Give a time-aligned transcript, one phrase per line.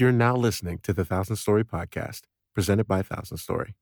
[0.00, 2.20] You're now listening to the Thousand Story Podcast,
[2.54, 3.74] presented by Thousand Story.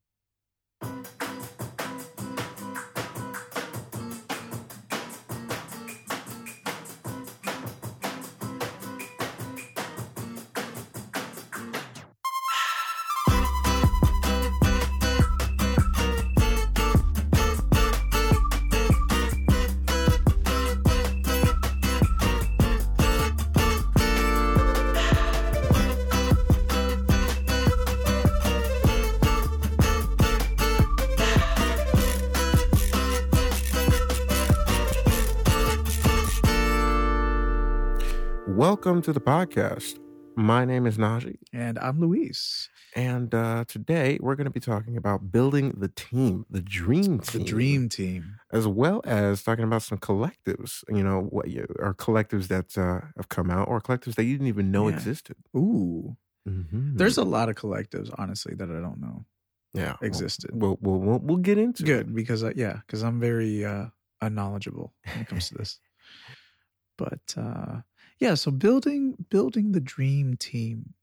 [39.06, 40.01] To the podcast.
[40.34, 42.69] My name is Najee, And I'm Luis.
[42.96, 47.24] and uh, today we're going to be talking about building the team, the dream The
[47.38, 48.41] team, dream team.
[48.52, 50.82] as well as talking about some collectives.
[50.88, 54.32] You know, what you, or collectives that uh, have come out, or collectives that you
[54.34, 54.95] didn't even know Yeah.
[54.96, 55.37] existed.
[55.57, 56.16] Ooh.
[56.48, 56.96] Mm-hmm.
[56.96, 59.24] There's a lot of collectives, honestly, that I don't know
[59.73, 60.51] yeah existed.
[60.52, 61.87] We'll we'll we'll, we'll get into it.
[61.87, 63.87] Good, because, I, yeah, because I'm very uh,
[64.20, 65.78] unknowledgeable when it comes to this.
[66.98, 67.82] But uh,
[68.19, 70.95] yeah, so building building the dream team.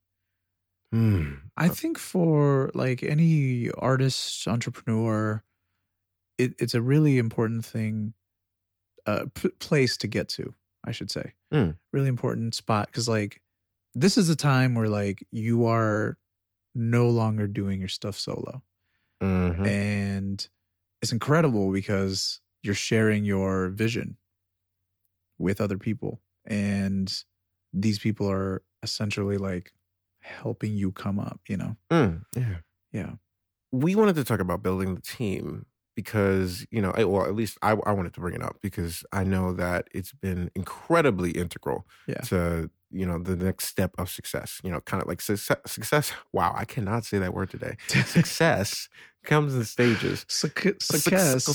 [0.94, 1.40] Mm.
[1.58, 5.44] I think for like any artist, entrepreneur,
[6.38, 8.14] it, it's a really important thing,
[9.08, 10.54] uh, p- place to get to.
[10.86, 11.78] I should say, Mm.
[11.94, 13.42] really important spot because like
[13.96, 16.18] this is a time where like you are
[16.76, 18.62] no longer doing your stuff solo,
[19.22, 19.66] Mhm.
[19.68, 20.50] and
[21.02, 24.18] it's incredible because you're sharing your vision
[25.38, 27.24] with other people, and
[27.74, 29.72] these people are essentially like
[30.22, 31.40] helping you come up.
[31.48, 32.24] You know, Mm.
[32.36, 32.56] Yeah.
[32.92, 33.12] yeah.
[33.72, 37.58] we wanted to talk about building the team because you know I, well at least
[37.62, 41.86] I, I wanted to bring it up because i know that it's been incredibly integral
[42.08, 42.22] Yeah.
[42.22, 46.12] to you know the next step of success you know kind of like success, success
[46.34, 48.88] wow i cannot say that word today success
[49.24, 50.26] comes in stages
[50.86, 51.46] Success.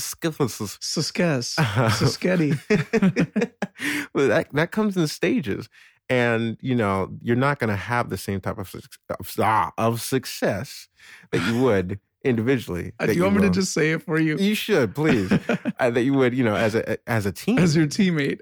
[0.81, 1.55] Success.
[1.95, 2.57] Success.
[4.13, 5.69] Well, that that comes in stages,
[6.09, 8.73] and you know you're not going to have the same type of
[9.19, 10.89] of, ah, of success
[11.31, 12.93] that you would individually.
[12.99, 14.37] Uh, Do you want me to just say it for you?
[14.37, 15.31] You should please
[15.79, 17.59] uh, that you would you know as a as a team.
[17.59, 18.39] As your teammate.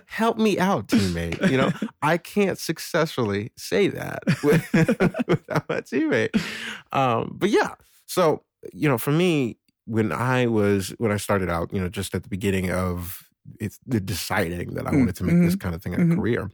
[0.06, 1.48] Help me out, teammate.
[1.50, 1.72] You know,
[2.02, 4.68] I can't successfully say that with-
[5.26, 6.30] without my teammate.
[6.92, 7.74] Um, but yeah,
[8.06, 8.42] so
[8.72, 12.22] you know, for me, when I was when I started out, you know, just at
[12.22, 13.28] the beginning of
[13.60, 15.98] it's the deciding that I Mm, wanted to make this mhm, kind of thing a
[15.98, 16.16] mhm.
[16.16, 16.50] career,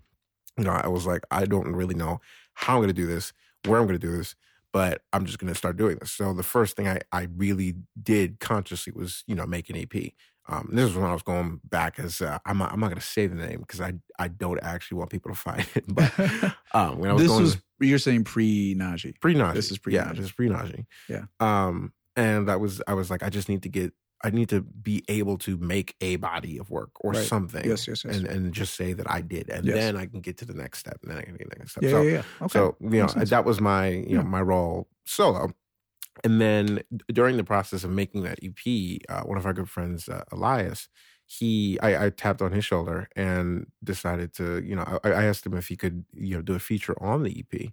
[0.59, 2.21] you know, I was like, I don't really know
[2.55, 3.33] how I'm going to do this,
[3.67, 4.35] where I'm going to do this,
[4.73, 6.13] but I'm just going to start doing this.
[6.13, 10.13] So the first thing I, I really did consciously was, you know, make an EP.
[10.49, 13.01] Um, this is when I was going back as uh, I'm not, I'm not going
[13.01, 15.85] to say the name because I I don't actually want people to find it.
[15.95, 16.13] But
[16.75, 19.21] um, when I was this going was, you're saying pre Najee.
[19.21, 20.17] pre Najee, this is pre-Najee.
[20.17, 20.87] this is pre Najee.
[21.09, 21.25] Yeah.
[21.39, 23.93] Um, and I was I was like I just need to get
[24.25, 27.27] I need to be able to make a body of work or Right.
[27.27, 27.65] something.
[27.65, 28.17] Yes, yes, yes.
[28.19, 29.77] And and just say that I did, and Yes.
[29.77, 31.59] then I can get to the next step, and then I can get to the
[31.59, 31.85] next step.
[31.85, 32.23] Yeah, so yeah, yeah.
[32.43, 32.59] Okay.
[32.59, 33.31] so you know sense.
[33.31, 35.53] that was my you know my role solo,
[36.25, 40.09] and then during the process of making that EP, uh, one of our good friends,
[40.09, 40.89] uh, Elias,
[41.27, 45.47] he I, I tapped on his shoulder and decided to you know I, I asked
[45.47, 47.73] him if he could you know do a feature on the EP,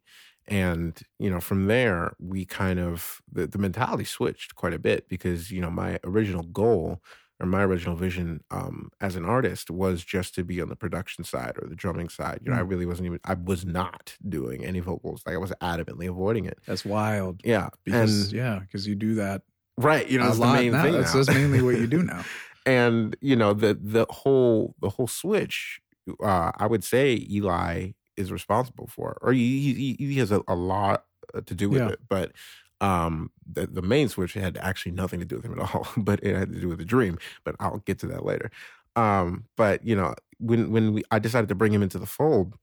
[0.49, 5.07] and you know from there we kind of the, the mentality switched quite a bit
[5.09, 7.01] because you know my original goal
[7.39, 11.23] or my original vision um, as an artist was just to be on the production
[11.23, 12.39] side or the drumming side.
[12.43, 12.69] You know, I Mm.
[12.69, 13.19] really wasn't even.
[13.23, 15.23] I was not doing any vocals.
[15.25, 16.57] Like I was adamantly avoiding it.
[16.65, 17.39] That's wild.
[17.45, 19.43] Yeah, Because and yeah, because you do that
[19.77, 20.83] right, you know, that's the main now.
[20.83, 20.91] thing.
[20.93, 21.23] That's, now.
[21.23, 22.25] that's mainly what you do now.
[22.65, 25.79] and you know the the whole the whole switch.
[26.21, 30.55] Uh, I would say Eli is responsible for, or he he, he has a, a
[30.55, 31.87] lot uh, to do with Yeah.
[31.87, 32.33] it, but.
[32.81, 36.23] Um, the, the main switch had actually nothing to do with him at all, but
[36.23, 37.17] it had to do with the dream.
[37.43, 38.51] But I'll get to that later.
[38.95, 42.57] Um, but you know, when when we I decided to bring him into the fold,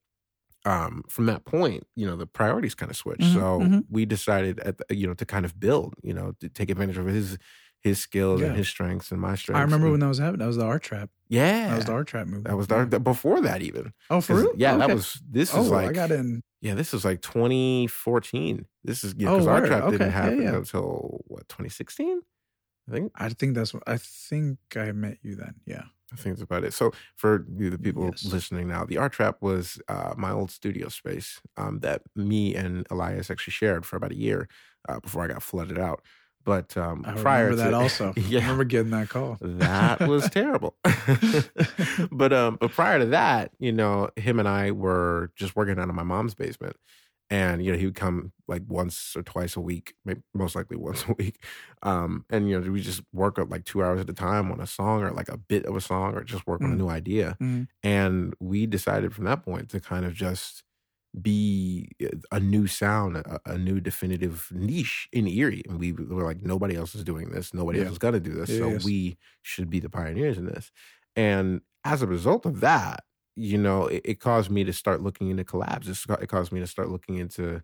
[0.64, 3.24] um, from that point, you know, the priorities kind of switched.
[3.24, 3.86] Mhm, so mhm.
[3.88, 6.98] we decided at the, you know to kind of build, you know, to take advantage
[6.98, 7.38] of his
[7.86, 8.48] his skills Yeah.
[8.48, 9.59] and his strengths and my strengths.
[9.59, 10.41] I remember and- when that was happening.
[10.41, 11.09] That was the art trap.
[11.28, 12.42] yeah, That was the art trap movie.
[12.42, 12.98] that was the, Yeah.
[12.98, 13.92] before that even.
[14.10, 14.53] Oh, for real?
[14.56, 16.42] Yeah, that was this Oh, is like I got in.
[16.60, 18.66] yeah, this was like 2014.
[18.84, 19.68] This is yeah, Oh, because Art word.
[19.68, 19.91] Trap Okay.
[19.98, 20.56] didn't happen yeah.
[20.56, 22.21] until what 2016.
[22.88, 25.54] I think I think that's what I think I met you then.
[25.65, 25.84] Yeah.
[26.12, 26.72] I think that's about it.
[26.72, 28.24] So for you, the people Yes.
[28.24, 32.86] listening now, the Art Trap was uh, my old studio space um, that me and
[32.92, 34.48] Elias actually shared for about a year
[34.88, 36.03] uh, before I got flooded out.
[36.47, 38.15] But um, I prior to that also.
[38.16, 39.37] yeah, I remember getting that call.
[39.43, 40.77] that was terrible.
[42.13, 45.89] but um, but prior to that, you know, him and I were just working out
[45.89, 46.77] of my mom's basement,
[47.28, 50.77] and you know he would come like once or twice a week, maybe most likely
[50.77, 51.43] once a week,
[51.83, 54.60] um, and you know we just work up like two hours at a time on
[54.60, 56.78] a song or like a bit of a song or just work on a Mm.
[56.78, 57.66] new idea, Mhm.
[57.83, 60.63] and we decided from that point to kind of just
[61.21, 66.24] be uh, a new sound, a, a new definitive niche in Erie, and we were
[66.24, 67.80] like nobody else is doing this, nobody Yeah.
[67.80, 68.84] else is gonna do this, Yeah, so yes.
[68.84, 70.71] we should be the pioneers in this,
[71.15, 73.04] and as a result of that
[73.39, 75.89] you know, it, it caused me to start looking into collabs.
[75.89, 77.62] It's, it caused me to start looking into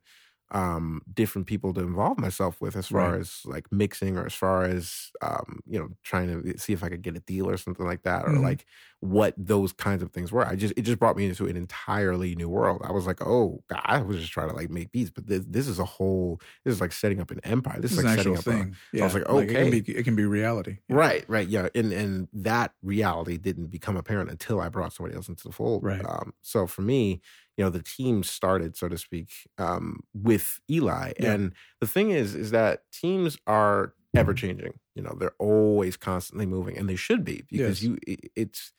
[0.53, 3.19] um, different people to involve myself with as far Right.
[3.19, 6.91] as like mixing or as far as, um, you know, trying to see if I
[6.91, 8.39] could get a deal or something like that or Mhm.
[8.39, 8.67] like
[9.01, 10.47] what those kinds of things were.
[10.47, 12.83] I just, it just brought me into an entirely new world.
[12.85, 15.45] I was like, oh, God, I was just trying to like make beats, but this,
[15.47, 17.81] this is a whole, this is like setting up an empire.
[17.81, 18.79] This, This is like an setting actual up a, thing.
[19.01, 19.05] I Yeah.
[19.05, 19.71] was like, it can okay.
[19.71, 20.79] be it can be reality.
[20.89, 20.99] Yeah.
[20.99, 25.29] Right, right, yeah, and and that reality didn't become apparent until I brought somebody else
[25.29, 25.87] into the fold.
[25.87, 26.07] Right.
[26.07, 27.23] Um, so for me,
[27.57, 31.33] you know, the team started, so to speak, um, with Eli, Yeah.
[31.35, 34.79] and the thing is, is that teams are ever changing.
[34.95, 37.83] You know, they're always constantly moving, and they should be because Yes.
[37.83, 38.73] you, it, it's.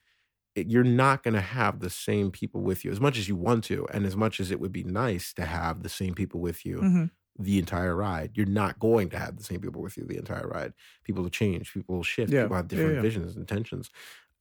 [0.55, 3.35] It, you're not going to have the same people with you as much as you
[3.35, 6.41] want to, and as much as it would be nice to have the same people
[6.41, 7.11] with you Mhm.
[7.39, 8.31] the entire ride.
[8.35, 10.73] You're not going to have the same people with you the entire ride.
[11.05, 12.43] People will change, people will shift, Yeah.
[12.43, 13.01] people have different yeah.
[13.01, 13.89] visions and intentions.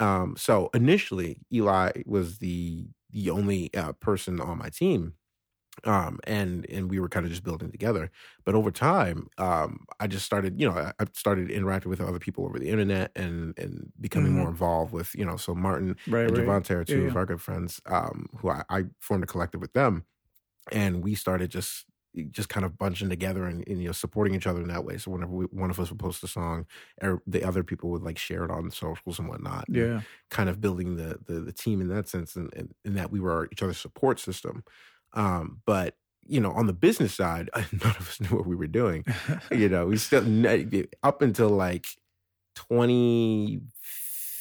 [0.01, 5.15] Um, so initially, Eli was the the only uh, person on my team,
[5.85, 8.11] um, and and we were kind of just building together.
[8.45, 12.19] But over time, um, I just started, you know, I, I started interacting with other
[12.19, 14.35] people over the internet and and becoming Mhm.
[14.35, 16.27] more involved with, you know, so Martin Right.
[16.27, 16.37] and right.
[16.37, 17.17] Javante are two Yeah, of yeah.
[17.17, 20.05] our good friends um, who I, I formed a collective with them,
[20.73, 21.87] and we started just
[22.31, 24.99] just kind of bunching together and, and you know supporting each other in that way.
[24.99, 26.67] So whenever we, one of us would post a song,
[27.03, 29.69] er, the other people would like share it on socials and whatnot.
[29.75, 30.01] and Yeah.
[30.31, 33.21] kind of building the the, the team in that sense, and, and, and that we
[33.21, 34.65] were each other's support system.
[35.13, 38.67] Um, but you know, on the business side, none of us knew what we were
[38.69, 39.05] doing
[39.51, 40.25] you know, we still
[41.03, 41.87] up until like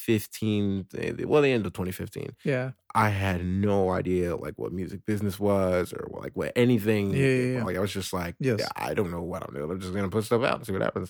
[0.05, 2.35] 2015, eh, well, the end of 2015.
[2.43, 2.71] yeah.
[2.93, 7.11] I had no idea like what music business was or like what anything.
[7.13, 7.63] Yeah, yeah, yeah.
[7.63, 8.59] Like I was just like, Yes.
[8.59, 9.71] yeah, I don't know what I'm doing.
[9.71, 11.09] I'm just gonna put stuff out and see what happens.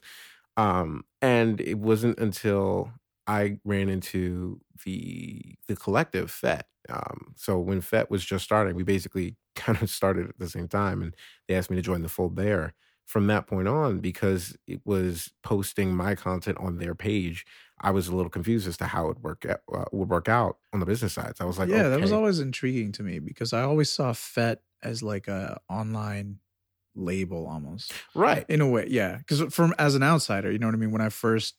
[0.57, 2.91] Um, and it wasn't until
[3.25, 6.67] I ran into the the collective FET.
[6.89, 10.67] Um, so when FET was just starting, we basically kind of started at the same
[10.67, 11.15] time, and
[11.47, 12.73] they asked me to join the fold there.
[13.07, 17.45] From that point on, because it was posting my content on their page,
[17.81, 20.57] I was a little confused as to how it work out, uh, would work out
[20.71, 21.35] on the business side.
[21.35, 24.13] So I was like, yeah, that was always intriguing to me because I always saw
[24.13, 26.39] FET as like a online
[26.95, 28.45] label almost right.
[28.47, 28.85] in a way.
[28.89, 30.91] Yeah, because from as an outsider, you know what I mean.
[30.91, 31.55] When I first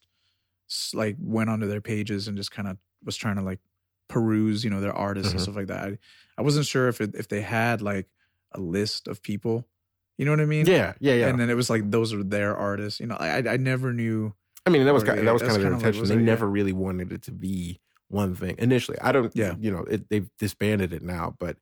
[0.93, 3.59] like went onto their pages and just kind of was trying to like
[4.07, 5.35] peruse, you know, their artists Mhm.
[5.35, 5.85] and stuff like that.
[5.85, 5.97] I,
[6.37, 8.07] I wasn't sure if it, if they had like
[8.53, 9.67] a list of people.
[10.17, 10.67] You know what I mean?
[10.67, 11.27] Yeah, yeah, yeah.
[11.27, 12.99] And then it was like those are their artists.
[12.99, 14.35] You know, I I never knew.
[14.65, 16.05] I mean, that was kind that was kind of their intention.
[16.05, 17.79] they never really wanted it to be
[18.09, 18.97] one thing initially.
[19.01, 19.55] I don't, Yeah.
[19.59, 21.57] you know, it, they've disbanded it now, but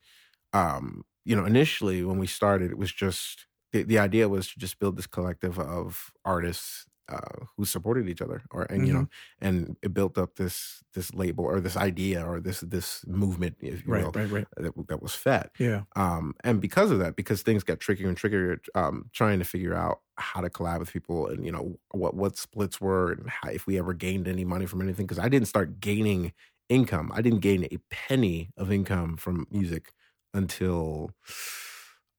[0.54, 4.60] um, you know, initially when we started, it was just the, the idea was to
[4.60, 9.04] just build this collective of artists uh, who supported each other, or and you know,
[9.04, 9.12] Mm-hmm.
[9.40, 13.86] and it built up this this label or this idea or this this movement, if
[13.86, 14.48] you Right, will, right, right.
[14.58, 18.18] that, that was FET Yeah, Um, and because of that, because things got trickier and
[18.18, 22.16] trickier, um, trying to figure out how to collab with people and you know what
[22.16, 25.06] what splits were and how, if we ever gained any money from anything.
[25.06, 26.34] Because I didn't start gaining
[26.70, 27.12] income.
[27.14, 29.92] I didn't gain a penny of income from music
[30.34, 31.12] until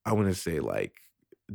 [0.05, 1.01] I want to say like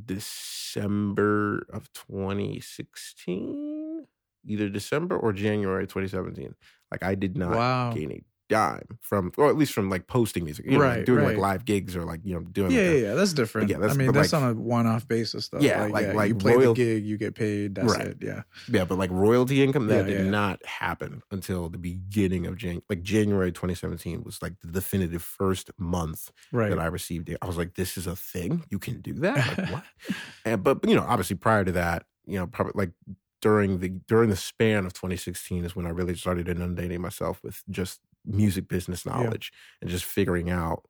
[0.05, 4.05] December of 2016,
[4.45, 6.53] either December or January 2017.
[6.91, 7.91] Like I did not wow.
[7.91, 11.05] gain a dime from, or at least from like posting music, you know, like Right,
[11.05, 13.33] doing like live gigs or like you know doing Yeah, like yeah, a- yeah, that's
[13.33, 13.69] different.
[13.69, 15.59] yeah, that's- I mean, that's like- on a one-off basis, though.
[15.59, 17.75] Yeah, like- like you play royal- the gig, you get paid.
[17.75, 18.07] That's Right.
[18.07, 18.17] it.
[18.21, 20.31] Yeah, yeah, but like royalty income that Yeah, did yeah.
[20.31, 25.71] not happen until the beginning of Jan, like January 2017 was like the definitive first
[25.77, 26.69] month right.
[26.69, 27.37] that I received it.
[27.41, 29.57] I was like, this is a thing you can do that.
[29.57, 29.83] Like what?
[30.09, 30.13] Eh,
[30.45, 32.91] and but you know, obviously prior to that, you know, probably like
[33.39, 37.61] during the during the span of 2016 is when I really started inundating myself with
[37.69, 40.83] just music business knowledge and just figuring out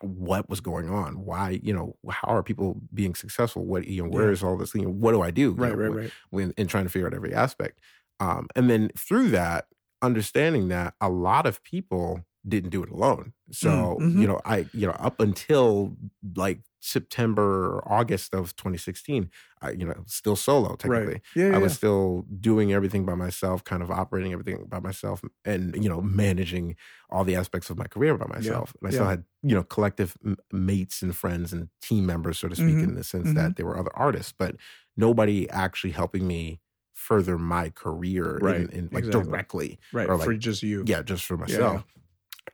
[0.00, 4.08] what was going on why you know how are people being successful what you know
[4.08, 4.32] where Yeah.
[4.32, 6.12] is all this you know what do i do You right, know, right, what- right.
[6.30, 7.80] when and trying to figure out every aspect.
[8.20, 9.66] Um, and then through that,
[10.02, 13.32] understanding that a lot of people didn't do it alone.
[13.50, 14.20] So Mm, mhm.
[14.20, 15.96] you know, I you know up until
[16.36, 19.30] like September or August of 2016,
[19.60, 21.14] I, you know, still solo technically.
[21.14, 21.22] Right.
[21.34, 21.54] Yeah, yeah.
[21.54, 25.88] I was still doing everything by myself, kind of operating everything by myself, and you
[25.88, 26.76] know, managing
[27.10, 28.74] all the aspects of my career by myself.
[28.80, 29.08] And I still yeah.
[29.08, 32.84] had you know collective m- mates and friends and team members, so to speak, Mhm,
[32.84, 33.34] in the sense mhm.
[33.34, 34.56] that there were other artists, but
[34.96, 36.60] nobody actually helping me
[36.94, 39.10] further my career Right, in, in like exactly.
[39.10, 40.08] directly right.
[40.08, 40.84] or for just you.
[40.84, 41.76] yeah just for yeah.
[41.76, 41.86] myself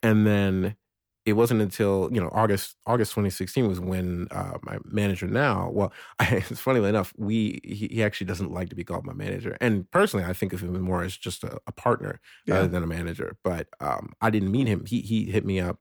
[0.02, 0.76] and then
[1.26, 5.92] it wasn't until you know august august 2016 was when uh, my manager now well
[6.20, 9.56] it's funnily enough we he, he actually doesn't like to be called my manager.
[9.60, 12.54] And personally i think of him more as just a, a partner Yeah.
[12.54, 13.36] rather than a manager.
[13.44, 14.84] But um, i didn't meet him.
[14.86, 15.78] He he hit me up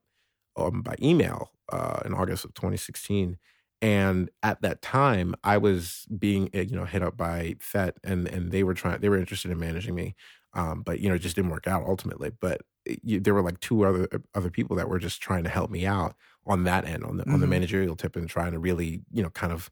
[0.56, 3.38] um, by email uh, in august of 2016
[3.82, 8.28] and at that time i was being uh, you know hit up by fet and
[8.28, 10.14] and they were trying they were interested in managing me.
[10.54, 12.30] Um, but you know it just didn't work out ultimately.
[12.30, 12.62] But
[13.02, 15.86] you, there were like two other other people that were just trying to help me
[15.86, 17.48] out on that end on the on the Mhm.
[17.48, 19.70] managerial tip and trying to really you know kind of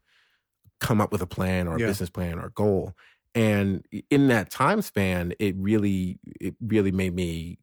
[0.79, 1.81] come up with a plan or a Yeah.
[1.81, 2.93] business plan or a goal
[3.35, 7.57] and in that time span it really it really made me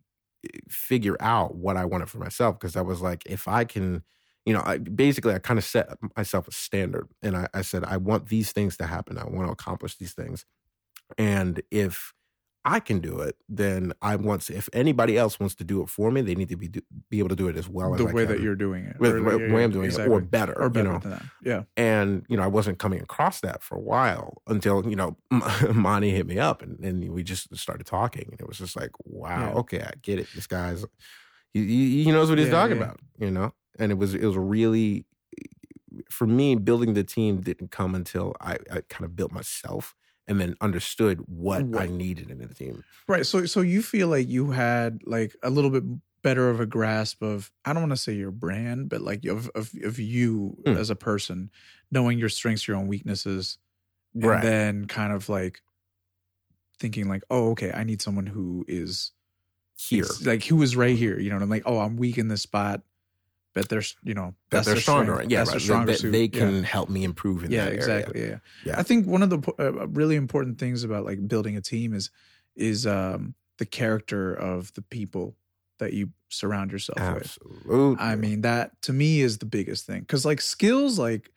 [0.46, 4.02] eh, figure out what i wanted for myself because i was like if i can
[4.46, 7.84] you know I, basically i kind of set myself a standard and I, I said
[7.84, 10.46] i want these things to happen i want to accomplish these things
[11.18, 12.12] and if
[12.64, 15.88] I can do it, then I want to, if anybody else wants to do it
[15.88, 18.04] for me, they need to be do, be able to do it as well the
[18.04, 19.00] as I way that you're doing it.
[19.00, 20.98] with Or, the way I'm doing it, or better, or better you know.
[20.98, 21.22] than that.
[21.42, 21.62] Yeah.
[21.76, 25.16] And you know, I wasn't coming across that for a while until you know,
[25.74, 28.90] Monty hit me up, and, and we just started talking, and it was just like,
[29.04, 29.58] wow, Yeah.
[29.60, 30.28] okay, I get it.
[30.34, 30.84] This guy's
[31.54, 32.84] he, he he knows what he's Yeah, talking yeah.
[32.84, 33.52] about, you know.
[33.78, 35.06] And it was it was really
[36.10, 39.94] for me building the team didn't come until I, I kind of built myself
[40.28, 42.84] and then understood what I needed in the team.
[43.08, 43.26] Right.
[43.26, 45.84] So so you feel like you had like a little bit
[46.22, 49.48] better of a grasp of I don't want to say your brand, but like of
[49.54, 50.76] of of you Mm.
[50.76, 51.50] as a person,
[51.90, 53.58] knowing your strengths, your own weaknesses,
[54.20, 54.42] and Right.
[54.42, 55.62] then kind of like
[56.78, 59.12] thinking like, oh, okay, I need someone who is
[59.76, 61.18] Here, like who is right here.
[61.18, 62.82] You know, and I'm like, oh, I'm weak in this spot,
[63.54, 65.14] but there's you know that they're stronger.
[65.14, 65.32] strength.
[65.32, 65.52] Yeah, that's right.
[65.52, 66.12] their That- stronger that suit.
[66.12, 66.28] they Yeah.
[66.40, 67.78] can help me improve in yeah that area.
[67.78, 68.38] exactly yeah.
[68.64, 68.78] Yeah.
[68.78, 72.10] i think one of the uh, really important things about like building a team is
[72.56, 75.36] is um the character of the people
[75.78, 77.96] that you surround yourself with Absolutely.
[77.98, 81.30] i mean that to me is the biggest thing because like skills like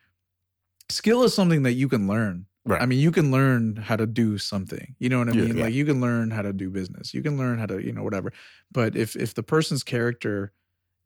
[0.89, 2.81] skill is something that you can learn right.
[2.81, 5.57] i mean you can learn how to do something you know what i Yeah, mean
[5.57, 5.63] yeah.
[5.65, 8.03] like you can learn how to do business you can learn how to you know
[8.03, 8.31] whatever
[8.71, 10.51] but if if the person's character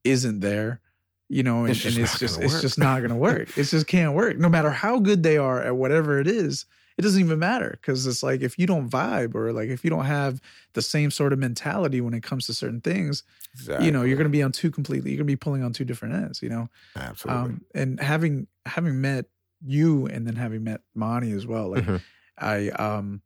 [0.03, 0.81] isn't there
[1.29, 3.87] you know and It's and just it's just it's just not gonna work it just
[3.87, 6.65] can't work no matter how good they are at whatever it is
[6.97, 9.89] it doesn't even matter because it's like if you don't vibe or like if you
[9.89, 10.41] don't have
[10.73, 13.85] the same sort of mentality when it comes to certain things exactly.
[13.85, 16.15] you know you're gonna be on two completely you're gonna be pulling on two different
[16.15, 17.43] ends you know absolutely.
[17.43, 19.25] um, and having having met
[19.65, 22.01] you and then having met Monty as well, like Mhm.
[22.37, 23.21] I um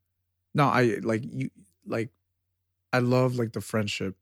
[0.54, 1.50] no, I like you
[1.86, 2.10] like
[2.94, 4.18] I love like the friendship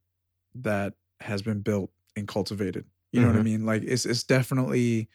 [0.56, 2.86] that has been built and cultivated.
[3.12, 3.44] You know what I Mhm.
[3.46, 3.66] mean?
[3.66, 5.10] Like it's it's definitely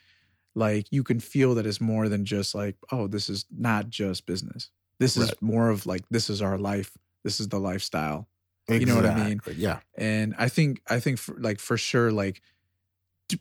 [0.54, 4.26] like you can feel that it's more than just like, oh, this is not just
[4.26, 4.70] business.
[5.00, 6.96] This is more of like this is our life.
[7.24, 8.28] This is the lifestyle
[8.80, 9.40] you know what I mean?
[9.58, 9.80] Yeah.
[9.96, 12.40] and i think i think for, like for sure like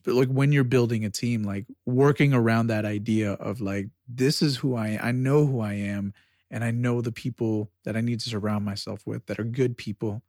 [0.05, 4.57] like when you're building a team like working around that idea of like this is
[4.57, 6.13] who i i know who i am
[6.50, 9.77] and i know the people that i need to surround myself with that are good
[9.77, 10.22] people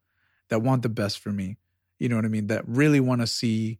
[0.49, 1.57] that want the best for me
[1.99, 3.79] you know what i mean that really want to see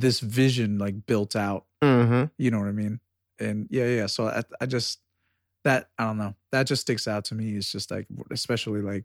[0.00, 2.26] this vision like built out Mm-hmm.
[2.38, 3.00] you know what i mean
[3.40, 5.00] and yeah yeah so i, I just
[5.64, 9.02] that i don't know that just sticks out to me it's just like especially like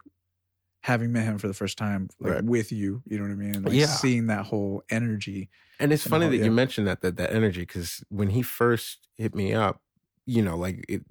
[0.83, 2.43] having met him for the first time like Right.
[2.43, 3.87] with you you know what i mean like Yeah.
[3.87, 6.45] seeing that whole energy And it's And funny that yeah.
[6.45, 9.81] you mentioned that that that energy because when he first hit me up,
[10.25, 11.01] you know, like it,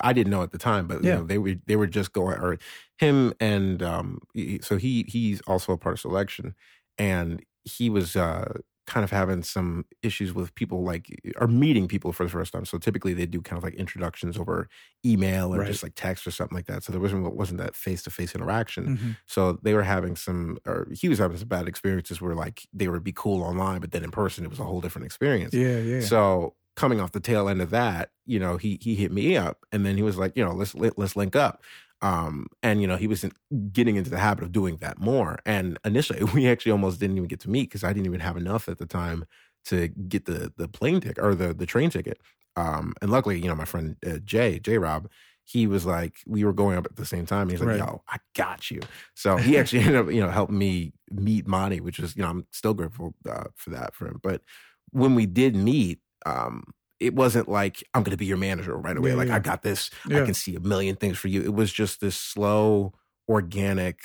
[0.00, 1.16] I didn't know at the time, but you Yeah.
[1.18, 2.58] know, they were they were just going or
[2.98, 6.54] him and um, he- so he he's also a part of selection,
[6.98, 12.12] and he was uh kind of having some issues with people like or meeting people
[12.12, 12.64] for the first time.
[12.66, 14.68] So typically they do kind of like introductions over
[15.04, 15.64] email or Right.
[15.64, 16.82] just like text or something like that.
[16.84, 18.90] So there wasn't wasn't that face to face interaction.
[18.90, 19.16] Mhm.
[19.26, 22.88] So they were having some, or he was having some bad experiences where like they
[22.88, 25.56] would be cool online, but then in person it was a whole different experience.
[25.56, 29.12] yeah yeah So coming off the tail end of that, you know, he he hit
[29.12, 31.62] me up and then he was like, you know, let's let, let's link up.
[32.04, 33.32] Um, and you know, he was in,
[33.72, 35.40] getting into the habit of doing that more.
[35.46, 38.36] And initially, we actually almost didn't even get to meet because I didn't even have
[38.36, 39.24] enough at the time
[39.66, 42.20] to get the the plane ticket or the the train ticket.
[42.56, 45.10] Um, and luckily, you know, my friend uh, Jay J Rob,
[45.44, 47.48] he was like, we were going up at the same time.
[47.48, 47.74] He's like, Right.
[47.74, 48.88] yo, I got you.
[49.14, 52.30] So he actually ended up, you know, helping me meet Monty, which is, you know,
[52.30, 54.20] I'm still grateful uh, for that for him.
[54.22, 54.42] But
[54.90, 56.64] when we did meet, um,
[57.04, 59.10] it wasn't like I'm going to be your manager right away.
[59.10, 59.36] Yeah, like yeah.
[59.36, 59.90] I got this.
[60.06, 61.42] I can see a million things for you.
[61.42, 62.92] It was just this slow,
[63.28, 64.00] organic,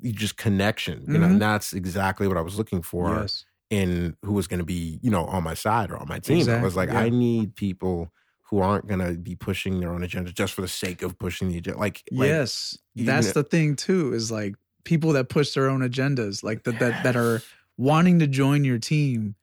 [0.00, 1.04] you just connection.
[1.06, 1.30] You know, Mhm.
[1.32, 3.44] and that's exactly what I was looking for yes.
[3.70, 6.48] in who was going to be, you know, on my side or on my team.
[6.48, 7.00] I was like, yeah.
[7.00, 8.12] I need people
[8.44, 11.48] who aren't going to be pushing their own agenda just for the sake of pushing
[11.48, 11.78] the agenda.
[11.78, 12.76] Like, like yes.
[12.94, 16.64] you That's know- the thing too, is like people that push their own agendas, like
[16.64, 17.42] that that that are
[17.76, 19.34] wanting to join your team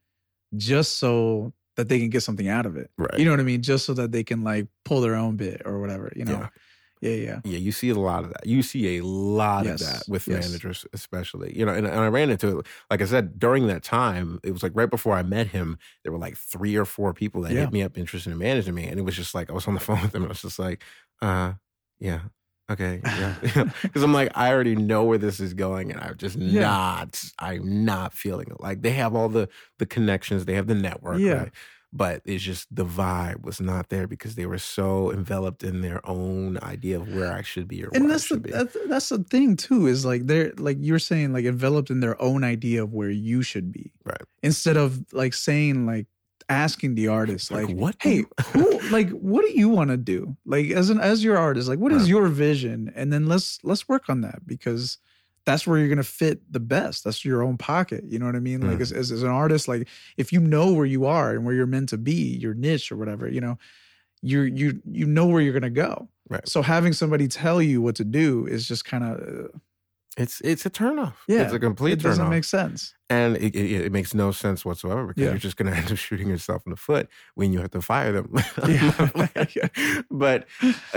[0.55, 2.91] just so that they can get something out of it.
[2.97, 3.17] right.
[3.17, 3.61] You know what I mean?
[3.61, 6.11] Just so that they can like pull their own bit or whatever.
[6.15, 6.33] You know?
[6.33, 6.49] Yeah.
[6.99, 7.39] Yeah, yeah.
[7.43, 8.47] Yeah, you see a lot of that.
[8.47, 10.47] You see a lot Yes, of that with yes.
[10.47, 11.55] managers, especially.
[11.55, 12.65] You know, and, and I ran into it.
[12.89, 16.11] Like I said, during that time, it was like right before I met him, there
[16.11, 17.61] were like three or four people that Yeah.
[17.61, 19.75] hit me up interested in managing me, and it was just like I was on
[19.75, 20.23] the phone with them.
[20.23, 20.83] And I was just like,
[21.21, 21.53] uh,
[21.99, 22.21] yeah,
[22.69, 23.35] okay, yeah,
[23.81, 26.61] because I'm like I already know where this is going, and I'm just Yeah.
[26.61, 27.23] not.
[27.39, 28.59] I'm not feeling it.
[28.59, 31.33] Like they have all the the connections, they have the network, Yeah.
[31.33, 31.51] right?
[31.93, 36.05] But it's just the vibe was not there because they were so enveloped in their
[36.07, 38.51] own idea of where I should be or and where I that's the be.
[38.51, 42.21] that's, that's the thing too is like they're like you're saying like enveloped in their
[42.21, 44.21] own idea of where you should be Right.
[44.43, 46.07] instead of like saying like
[46.49, 48.23] asking the artist Like, like, what hey
[48.53, 50.37] who like what do you want to do?
[50.45, 52.91] Like as an as your artist like what is your vision?
[52.95, 54.97] And then let's let's work on that because
[55.45, 57.03] that's where you're gonna fit the best.
[57.03, 58.03] That's your own pocket.
[58.07, 58.61] You know what i mean?
[58.61, 58.81] Like Mhm.
[58.81, 59.87] as, as, as an artist like
[60.17, 62.97] if you know where you are and where you're meant to be your niche or
[62.97, 63.57] whatever you know
[64.21, 66.09] you you you know where you're gonna go.
[66.29, 66.45] Right.
[66.47, 69.11] so having somebody tell you what to do is just kind of
[69.45, 69.47] uh,
[70.17, 71.13] It's it's a turnoff.
[71.27, 71.99] Yeah, it's a complete turnoff.
[71.99, 75.29] it doesn't turnoff, make sense and it, it, it makes no sense whatsoever because Yeah.
[75.29, 77.81] you're just going to end up shooting yourself in the foot when you have to
[77.81, 78.33] fire them.
[80.09, 80.47] But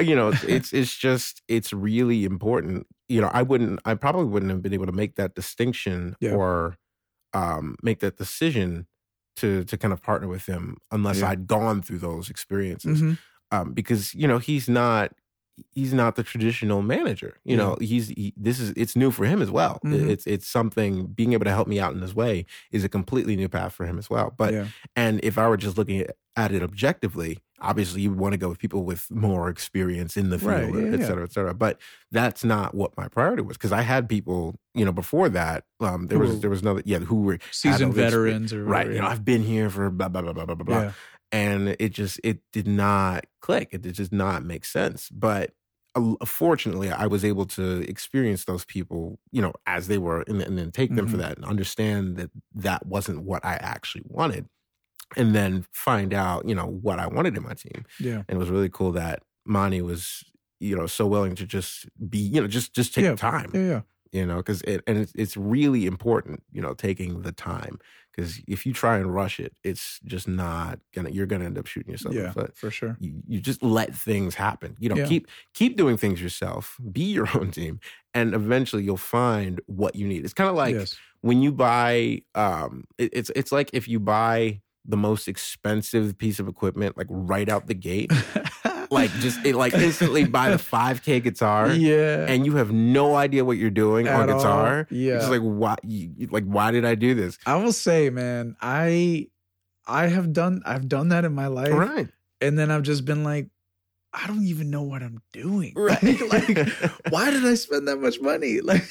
[0.01, 2.87] you know, it's it's just it's really important.
[3.09, 6.33] You know, I wouldn't, I probably wouldn't have been able to make that distinction Yeah.
[6.33, 6.77] or
[7.35, 8.87] um, make that decision
[9.37, 11.31] to to kind of partner with him unless Yeah.
[11.31, 13.03] I'd gone through those experiences.
[13.03, 13.19] Mhm.
[13.53, 15.13] um, because you know he's not
[15.71, 17.39] he's not the traditional manager.
[17.45, 19.81] You know, he's he, this is it's new for him as well.
[19.85, 20.09] Mhm.
[20.09, 23.37] It's it's something being able to help me out in this way is a completely
[23.37, 24.33] new path for him as well.
[24.37, 28.33] But yeah and if I were just looking at, at it objectively, obviously you want
[28.33, 31.33] to go with people with more experience in the field, Right, yeah, et cetera, et
[31.33, 31.55] cetera.
[31.55, 31.79] But
[32.11, 35.65] that's not what my priority was because I had people, you know, before that.
[35.81, 38.53] Um, there Who was there was another yeah who were seasoned all the expe- veterans
[38.53, 38.87] or right.
[38.87, 39.09] whatever, You know.
[39.09, 40.65] I've been here for blah blah blah blah blah blah.
[40.65, 40.93] blah yeah
[41.33, 43.69] and it just it did not click.
[43.73, 45.09] It did just not make sense.
[45.11, 45.53] But
[45.97, 50.41] uh, fortunately i was able to experience those people you know as they were and,
[50.41, 51.21] and then take them for Mhm.
[51.21, 54.47] that and understand that that wasn't what i actually wanted
[55.17, 57.85] and then find out you know what i wanted in my team.
[57.99, 58.23] Yeah.
[58.29, 60.23] And it was really cool that Monty was
[60.61, 63.17] you know so willing to just be you know just just take Yeah.
[63.17, 63.81] time yeah yeah.
[64.13, 67.81] you know because it and it's, it's really important you know taking the time
[68.15, 71.67] because if you try and rush it it's just not gonna you're gonna end up
[71.67, 72.97] shooting yourself yeah the for sure.
[73.01, 74.77] You, you just let things happen.
[74.79, 75.07] You know Yeah.
[75.07, 76.77] keep keep doing things yourself.
[76.93, 77.81] Be your own team
[78.15, 80.25] and eventually you'll find what you need.
[80.25, 80.97] It's kind of like yes.
[81.21, 86.41] when you buy um it, it's it's like if you buy the most expensive piece
[86.41, 88.11] of equipment like right out the gate
[88.91, 93.45] like just it like instantly buy the 5k guitar yeah and you have no idea
[93.45, 94.39] what you're doing on At all.
[94.39, 94.87] guitar.
[94.91, 95.77] yeah It's like why
[96.31, 97.39] like why did I do this?
[97.47, 99.29] I will say, man, I
[99.87, 102.09] I have done I've done that in my life, Right.
[102.41, 103.49] and then I've just been like,
[104.13, 105.73] I don't even know what I'm doing.
[105.77, 106.03] Right.
[106.03, 106.69] like,
[107.11, 108.61] why did I spend that much money?
[108.71, 108.83] Like,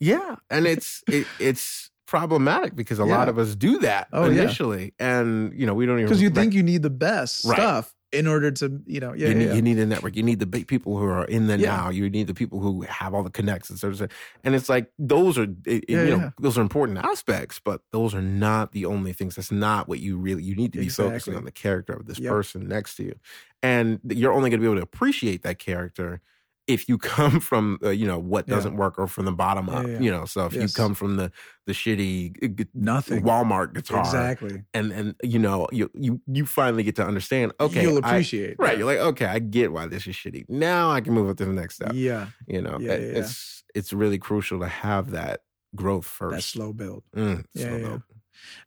[0.00, 0.36] yeah.
[0.50, 4.42] And it's it, it's problematic because a lot of us do that Oh, yeah.
[4.42, 4.94] initially.
[4.98, 7.56] And you know, we don't even because you rec- think you need the best Right.
[7.56, 9.54] stuff in order to, you know, yeah, you, yeah, need, yeah.
[9.54, 10.16] you need a network.
[10.16, 11.76] You need the big people who are in the Yeah.
[11.76, 11.88] now.
[11.90, 13.80] You need the people who have all the connections.
[13.80, 14.08] So to say.
[14.42, 18.22] And it's like those are it- you know those are important aspects, but those are
[18.22, 19.36] not the only things.
[19.36, 22.18] That's not what you really you need to be focusing on the character of this
[22.18, 22.30] Yep.
[22.32, 23.14] person next to you,
[23.62, 26.20] and you're only going to be able to appreciate that character
[26.66, 29.86] if you come from uh, you know what doesn't work or from the bottom up.
[29.86, 29.98] yeah.
[30.00, 30.62] You know, so if Yes.
[30.76, 31.30] you come from the
[31.66, 33.22] the shitty nothing.
[33.22, 34.62] Walmart guitar, Exactly.
[34.74, 37.52] and and you know you you you finally get to understand.
[37.60, 38.56] Okay, you'll I- appreciate.
[38.58, 38.72] Right.
[38.72, 38.78] yeah.
[38.78, 40.48] You're like, okay, I get why this is shitty.
[40.48, 41.92] Now I can move up to the next step.
[41.94, 43.18] yeah, You know, Yeah, It- yeah, yeah.
[43.20, 45.40] it's it's really crucial to have that
[45.74, 46.34] growth first.
[46.36, 47.02] that slow build.
[47.14, 47.82] Mm, Yeah, slow yeah.
[47.88, 48.02] build.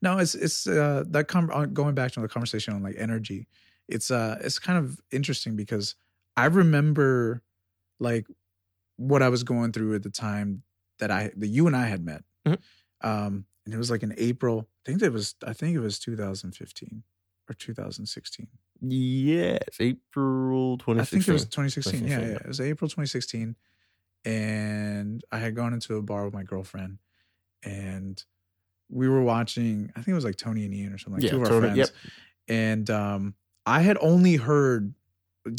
[0.02, 3.48] No, it's it's uh that com- uh, going back to the conversation on like energy.
[3.88, 5.96] It's uh it's kind of interesting because
[6.38, 7.42] I remember
[8.00, 8.28] like
[8.98, 10.64] what I was going through at the time
[11.00, 12.24] that I that you and I had met.
[12.48, 12.58] Mhm.
[13.02, 14.68] Um and it was like in April.
[14.86, 17.04] I think it was I think it was 2015
[17.50, 18.48] or 2016.
[18.82, 21.00] Yes, April 2016.
[21.02, 21.94] I think it was 2016.
[22.08, 22.40] Yeah, 2016, yeah.
[22.44, 23.56] It was April 2016.
[24.26, 26.98] And I had gone into a bar with my girlfriend
[27.64, 28.24] and
[28.90, 31.30] we were watching, I think it was like Tony and Ian or something, like Yeah,
[31.32, 31.78] two of our Tony- friends.
[31.78, 31.90] yep.
[32.48, 33.36] And um,
[33.66, 34.94] I had only heard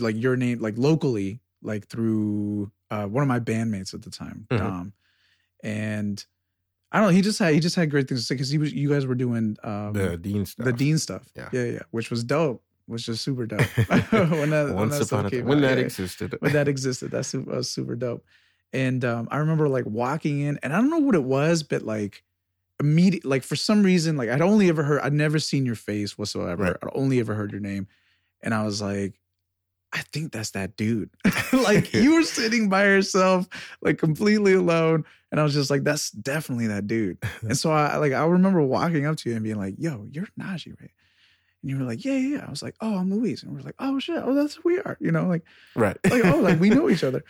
[0.00, 4.46] like your name like locally, like through uh, one of my bandmates at the time,
[4.50, 4.58] Mhm.
[4.58, 4.92] Dom,
[5.62, 6.24] and
[6.92, 7.14] I don't know.
[7.14, 9.06] He just had he just had great things to say because he was you guys
[9.06, 10.64] were doing um, the dean stuff.
[10.66, 11.28] the dean stuff.
[11.36, 11.48] Yeah.
[11.52, 12.62] yeah, yeah, which was dope.
[12.86, 13.60] Which was super dope
[14.10, 15.60] when that when Once that upon a time, when out.
[15.62, 16.36] that Yeah, existed.
[16.40, 17.12] when that existed.
[17.12, 18.24] That's super, was super dope.
[18.72, 21.82] And um, I remember like walking in, and I don't know what it was, but
[21.82, 22.24] like
[22.80, 26.18] immediate, like for some reason, like I'd only ever heard, I'd never seen your face
[26.18, 26.64] whatsoever.
[26.64, 26.76] Right.
[26.82, 27.86] I'd only ever heard your name,
[28.42, 29.20] and I was like,
[29.92, 31.10] I think that's that dude.
[31.52, 33.48] like you were sitting by yourself,
[33.82, 37.18] like completely alone, and I was just like, that's definitely that dude.
[37.42, 40.28] And so I like I remember walking up to you and being like, "Yo, you're
[40.38, 40.90] Najee, right?"
[41.62, 43.60] And you were like, "Yeah, yeah." yeah." I was like, "Oh, I'm Luis," and we
[43.60, 45.42] are like, "Oh shit, oh that's who we are," you know, like
[45.74, 45.96] right.
[46.08, 47.24] like oh like we know each other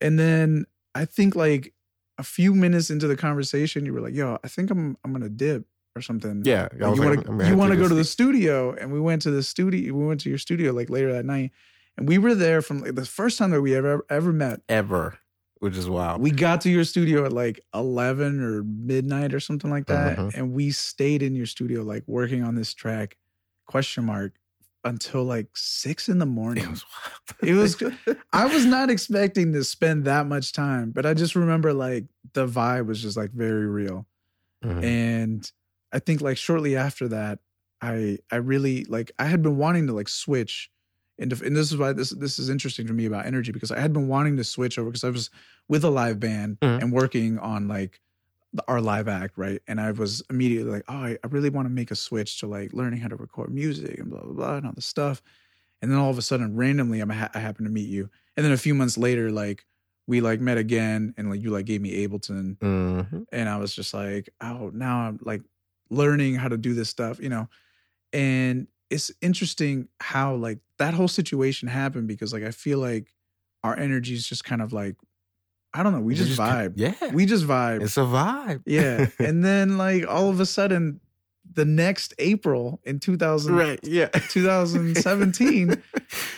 [0.00, 1.72] and then i think like
[2.18, 5.28] a few minutes into the conversation you were like yo i think i'm i'm gonna
[5.28, 6.68] dip or something Yeah.
[6.78, 9.30] Like, you like, wanna, you want to go to the studio and we went to
[9.30, 11.52] the studio we went to your studio like later that night
[11.96, 15.18] and we were there from like, the first time that we ever ever met ever,
[15.58, 16.20] which is wild.
[16.20, 20.34] we got to your studio at like 11 or midnight or something like that Mhm.
[20.34, 23.16] and we stayed in your studio like working on this track
[23.66, 24.32] question mark
[24.84, 26.84] until like six in the morning it was
[27.42, 27.50] wild.
[27.50, 31.72] It was- I was not expecting to spend that much time, but I just remember
[31.72, 32.04] like
[32.34, 34.06] the vibe was just like very real.
[34.64, 34.84] Mhm.
[34.84, 35.52] And
[35.92, 37.40] I think like shortly after that,
[37.80, 40.70] I I really like I had been wanting to like switch
[41.18, 43.80] into and this is why this this is interesting to me about energy because I
[43.80, 45.30] had been wanting to switch over because I was
[45.68, 46.82] with a live band Mhm.
[46.82, 48.00] and working on like
[48.52, 49.60] the, our live act, right?
[49.66, 52.46] And I was immediately like, oh, I, I really want to make a switch to
[52.46, 55.22] like learning how to record music and blah blah blah and all this stuff.
[55.82, 58.08] And then all of a sudden, randomly, I'm ha- I happen to meet you.
[58.36, 59.64] And then a few months later, like
[60.06, 63.26] we like met again, and like you like gave me Ableton, Mhm.
[63.32, 65.42] and I was just like, oh, now I'm like
[65.90, 67.48] learning how to do this stuff, you know.
[68.12, 73.14] And it's interesting how like that whole situation happened because like I feel like
[73.64, 74.96] our energy is just kind of like
[75.74, 76.94] I don't know, we It just vibe, Yeah.
[77.12, 78.62] we just vibe, it's a vibe.
[78.66, 79.08] yeah.
[79.18, 81.00] And then like all of a sudden,
[81.52, 83.78] the next April in 2000, right.
[83.82, 84.06] Yeah.
[84.30, 85.82] 2017,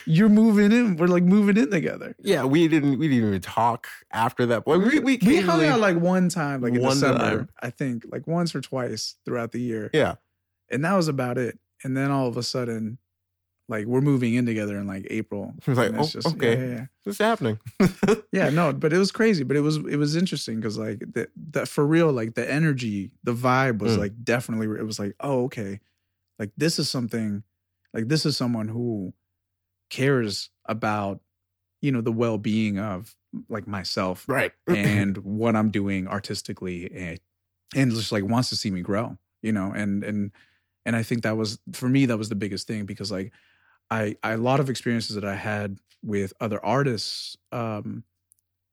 [0.07, 0.97] you're moving in.
[0.97, 2.15] We're like moving in together.
[2.21, 4.83] Yeah, we didn't we didn't even talk after that point.
[4.85, 7.49] We we, We hung out like one time, like in December, time.
[7.63, 9.91] I think, like once or twice throughout the year.
[9.93, 10.17] Yeah.
[10.71, 11.59] And that was about it.
[11.85, 12.99] And then all of a sudden,
[13.69, 15.55] like we're moving in together in like April.
[15.61, 16.57] It was like, oh, okay.
[16.59, 17.59] Yeah, yeah, What's happening?
[17.81, 17.89] yeah.
[18.33, 19.43] Yeah, no, but it was crazy.
[19.45, 23.11] But it was it was interesting because like that that for real, like the energy,
[23.25, 23.99] the vibe was Mm.
[24.01, 24.67] like definitely.
[24.79, 25.81] It was like, oh, okay,
[26.39, 27.43] like this is something,
[27.95, 29.13] like this is someone who
[29.91, 31.21] cares about,
[31.81, 33.15] you know, the well being of
[33.49, 34.53] like myself right.
[34.67, 37.21] and what I'm doing artistically and
[37.75, 40.33] and just like wants to see me grow, you know, and and
[40.89, 43.33] and I think that was for me that was the biggest thing because like
[43.91, 48.03] I I a lot of experiences that I had with other artists um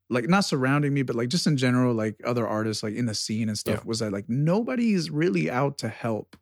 [0.08, 3.14] like not surrounding me but like just in general like other artists like in the
[3.14, 3.88] scene and stuff Yeah.
[3.88, 6.36] was that like nobody's really out to help.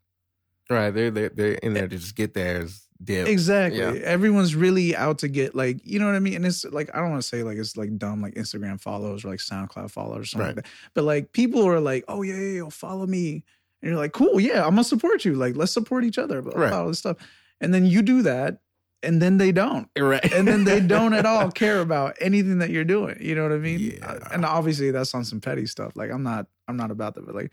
[0.71, 0.91] right.
[0.91, 3.27] They're they're they're in there to just get theirs dip.
[3.29, 3.81] Exactly.
[3.81, 3.93] Yeah.
[4.17, 6.35] Everyone's really out to get like, you know what I mean?
[6.37, 9.25] And it's like I don't want to say like it's like dumb like Instagram follows
[9.25, 10.57] or like SoundCloud follows or something Right.
[10.57, 10.73] like that.
[10.95, 13.45] But like people are like, oh yeah, yeah, yeah, follow me.
[13.85, 15.35] And you're like, cool, yeah, I'm gonna support you.
[15.35, 16.73] Like, let's support each other, blah, Right.
[16.73, 17.19] all this stuff.
[17.61, 18.61] And then you do that,
[19.03, 19.89] and then they don't.
[19.99, 20.25] Right.
[20.33, 23.19] And then they don't at all care about anything that you're doing.
[23.21, 23.79] You know what I mean?
[23.99, 24.19] Yeah.
[24.33, 25.93] And obviously that's on some petty stuff.
[25.97, 27.53] Like I'm not, I'm not about that, but like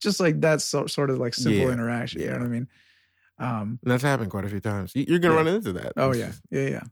[0.00, 1.72] just like that's so, sort of like simple Yeah.
[1.72, 2.20] interaction.
[2.20, 2.68] You know what I mean?
[3.38, 4.92] Um, And that's happened quite a few times.
[4.94, 5.38] You- You're gonna Yeah.
[5.40, 5.94] run into that.
[5.96, 6.82] Oh It's yeah, just, yeah, yeah,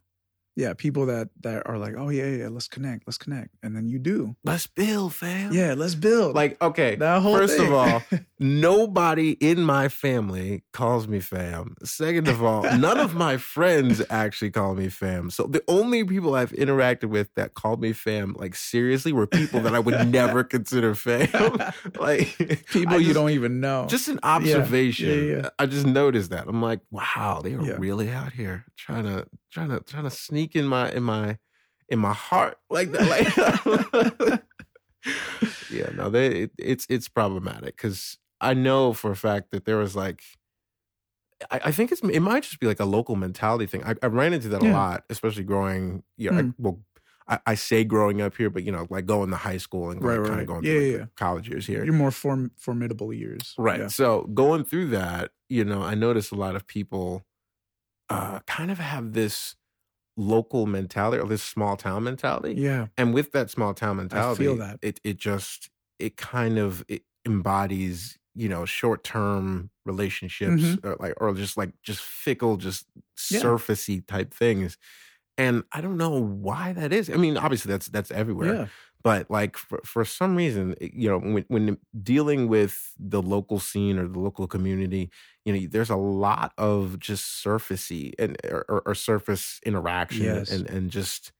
[0.61, 0.75] yeah.
[0.75, 3.99] People that that are like, oh yeah, yeah, let's connect, let's connect, and then you
[3.99, 4.37] do.
[4.45, 5.53] Let's build, fam.
[5.53, 6.35] Yeah, let's build.
[6.35, 6.97] Like, okay.
[6.97, 7.37] that whole.
[7.37, 7.67] First thing.
[7.69, 8.03] of all,
[8.39, 11.77] nobody in my family calls me fam.
[11.83, 15.31] Second of all, none of my friends actually call me fam.
[15.31, 19.61] So the only people I've interacted with that called me fam, like seriously, were people
[19.61, 21.73] that I would never consider fam.
[21.99, 23.87] like people I you don't even know.
[23.89, 25.09] Just an observation.
[25.09, 25.51] yeah, yeah.
[25.59, 26.47] I just noticed that.
[26.47, 30.50] I'm like, wow, they are really out here trying to trying to trying to sneak
[30.57, 31.39] in my in my
[31.89, 33.07] in my heart like that.
[34.23, 34.43] Like,
[35.69, 39.77] yeah, no, they it, it's it's problematic because I know for a fact that there
[39.79, 40.23] was like.
[41.51, 43.83] I, I think it's it might just be like a local mentality thing.
[43.83, 46.03] I, I ran into that a lot, especially growing.
[46.19, 46.55] You know, I, Mm.
[46.59, 46.81] well,
[47.47, 50.19] I, say growing up here, but you know, like going to high school and like,
[50.19, 51.05] right, kind of going Yeah, through like, yeah, yeah.
[51.17, 51.85] college years here.
[51.85, 53.55] Your more form, formidable years.
[53.57, 53.81] Right.
[53.81, 53.87] Yeah.
[53.87, 57.25] So going through that, you know, I noticed a lot of people
[58.11, 59.55] uh kind of have this
[60.21, 62.55] local mentality or this small town mentality.
[62.61, 62.89] Yeah.
[62.99, 64.79] And with that small town mentality, I feel that.
[64.83, 71.15] it it just it kind of it embodies you know short term relationships or like
[71.17, 72.87] or just like just fickle just
[73.21, 73.35] Mm-hmm.
[73.35, 73.41] Yeah.
[73.43, 74.79] surfacey type things
[75.37, 78.67] and i don't know why that is i mean obviously that's that's everywhere Yeah.
[79.03, 83.99] But like for, for some reason you know when, when dealing with the local scene
[83.99, 85.11] or the local community
[85.45, 90.51] you know there's a lot of just surfacey and or, or- surface interaction Yes.
[90.51, 91.33] and and just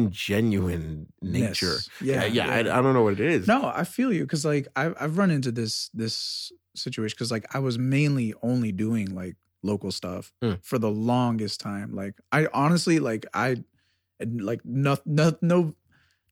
[0.00, 1.88] ingenuine nature Yes.
[2.00, 2.24] Yeah.
[2.24, 4.94] yeah, I, I don't know what it is No, I feel you because like I've
[5.00, 9.90] I've run into this this situation because like I was mainly only doing like local
[9.92, 10.62] stuff Mm.
[10.64, 11.92] for the longest time.
[11.94, 13.56] Like I honestly like I
[14.20, 15.74] like no no no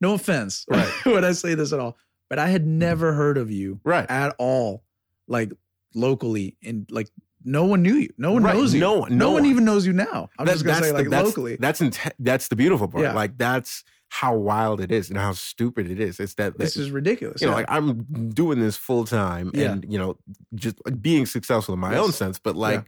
[0.04, 0.88] no offense Right.
[1.04, 1.96] when I say this at all,
[2.30, 2.78] but I had mm-hmm.
[2.78, 4.84] never heard of you right at all,
[5.28, 5.52] like
[5.94, 7.08] locally and like
[7.46, 8.10] no one knew you.
[8.16, 8.54] No one Right.
[8.54, 8.80] knows you.
[8.80, 9.50] No one- no, no one one.
[9.50, 10.30] even knows you now.
[10.38, 11.56] I'm That- just gonna say the- like that's, locally.
[11.60, 13.04] That's inte- that's the beautiful part.
[13.04, 13.12] Yeah.
[13.12, 16.20] Like that's how wild it is and how stupid it is.
[16.20, 17.40] It's that, This is ridiculous.
[17.40, 17.56] you know, yeah.
[17.56, 19.72] like I'm doing this full time Yeah.
[19.72, 20.16] and you know,
[20.54, 22.84] just being successful in my own sense, but like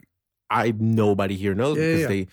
[0.51, 2.29] I nobody here knows because they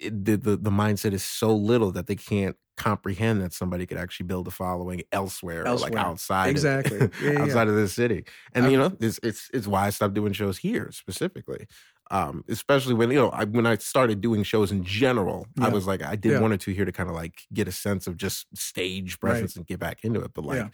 [0.00, 3.98] it, the, the the mindset is so little that they can't comprehend that somebody could
[3.98, 6.98] actually build a following elsewhere, or like outside Exactly.
[7.04, 8.24] of, Yeah, yeah, outside of the city.
[8.54, 11.66] And I- you know, it's it's it's why I stopped doing shows here specifically.
[12.10, 15.86] Um, especially when you know I, when I started doing shows in general, I was
[15.86, 16.40] like I did Yeah.
[16.40, 19.56] one or two here to kind of like get a sense of just stage presence
[19.56, 20.32] and get back into it.
[20.34, 20.68] But like Yeah.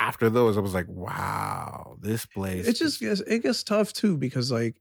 [0.00, 2.66] after those, I was like, wow, this place.
[2.68, 4.74] it just gets it gets tough too because like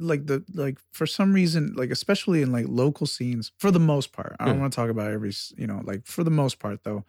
[0.00, 4.12] like the like for some reason like especially in like local scenes for the most
[4.12, 4.60] part i don't Mm.
[4.60, 7.04] want to talk about every you know like for the most part though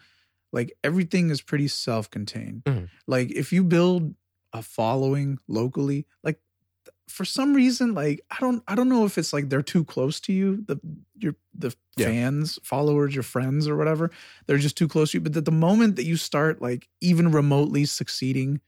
[0.54, 2.90] like everything is pretty self-contained Mhm.
[3.08, 4.14] like if you build
[4.54, 6.40] a following locally like
[7.10, 10.20] for some reason like i don't i don't know if it's like they're too close
[10.20, 10.80] to you the
[11.16, 12.08] your the Yeah.
[12.08, 14.12] fans followers your friends or whatever
[14.46, 17.32] they're just too close to you but at the moment that you start like even
[17.32, 18.60] remotely succeeding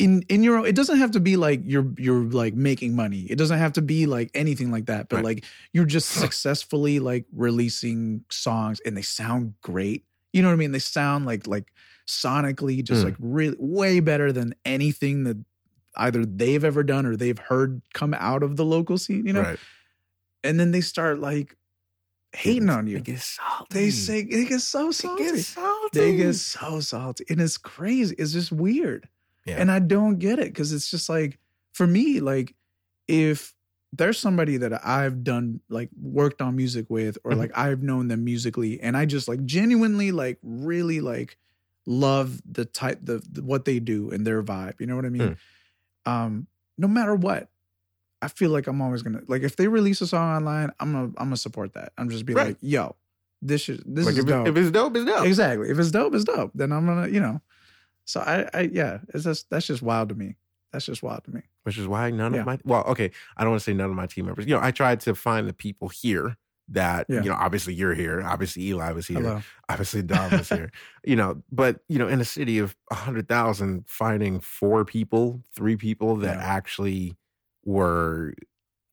[0.00, 3.20] in in your own it doesn't have to be like you're you're like making money.
[3.28, 5.24] It doesn't have to be like anything like that but Right.
[5.24, 10.04] like you're just successfully like releasing songs and they sound great.
[10.32, 10.72] You know what i mean?
[10.72, 11.72] They sound like like
[12.08, 13.04] sonically just Mm.
[13.04, 15.36] like really way better than anything that
[15.96, 19.42] either they've ever done or they've heard come out of the local scene you know?
[19.42, 19.58] Right.
[20.42, 21.56] and then they start like
[22.32, 22.98] hating on you.
[22.98, 23.66] They get salty.
[23.74, 26.00] they say they get so They salty get salty.
[26.00, 27.24] they get so salty.
[27.28, 28.14] And it's crazy.
[28.18, 29.08] It's just weird
[29.46, 29.56] Yeah.
[29.58, 31.38] and i don't get it because it's just like
[31.72, 32.54] for me like
[33.08, 33.54] if
[33.92, 37.36] there's somebody that i've done like worked on music with or Mhm.
[37.38, 41.38] like i've known them musically and i just like genuinely like really like
[41.86, 45.08] love the type the, the what they do and their vibe you know what i
[45.08, 45.36] mean
[46.06, 46.46] um
[46.78, 47.48] no matter what
[48.22, 51.04] i feel like i'm always gonna like if they release a song online i'm gonna
[51.16, 52.48] i'm gonna support that i'm just be Right.
[52.48, 52.94] like yo
[53.42, 55.26] this is this like is if, dope It, if it's dope, it's dope.
[55.26, 55.70] Exactly.
[55.70, 56.50] If it's dope, it's dope.
[56.54, 57.40] Then I'm gonna, you know.
[58.04, 60.36] So I, I yeah, it's just that's just wild to me.
[60.72, 61.42] That's just wild to me.
[61.64, 62.40] which is why none Yeah.
[62.40, 64.54] of my well okay i don't want to say none of my team members you
[64.54, 66.36] know i tried to find the people here
[66.68, 67.22] that Yeah.
[67.22, 69.42] you know obviously you're here obviously eli was here Hello.
[69.68, 70.70] obviously dom was here
[71.04, 76.16] you know but you know in a city of 100000 finding four people three people
[76.16, 76.42] that Yeah.
[76.56, 77.16] actually
[77.64, 78.32] were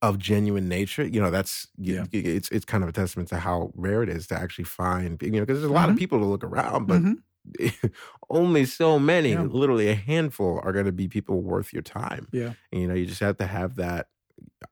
[0.01, 2.05] of genuine nature you know that's Yeah.
[2.11, 5.31] it's it's kind of a testament to how rare it is to actually find you
[5.31, 5.99] know because there's a lot of Mhm.
[5.99, 7.15] people to look around but Mhm.
[8.29, 9.43] only so many Yeah.
[9.43, 12.53] literally a handful are going to be people worth your time Yeah.
[12.71, 14.07] and, you know, you just have to have that.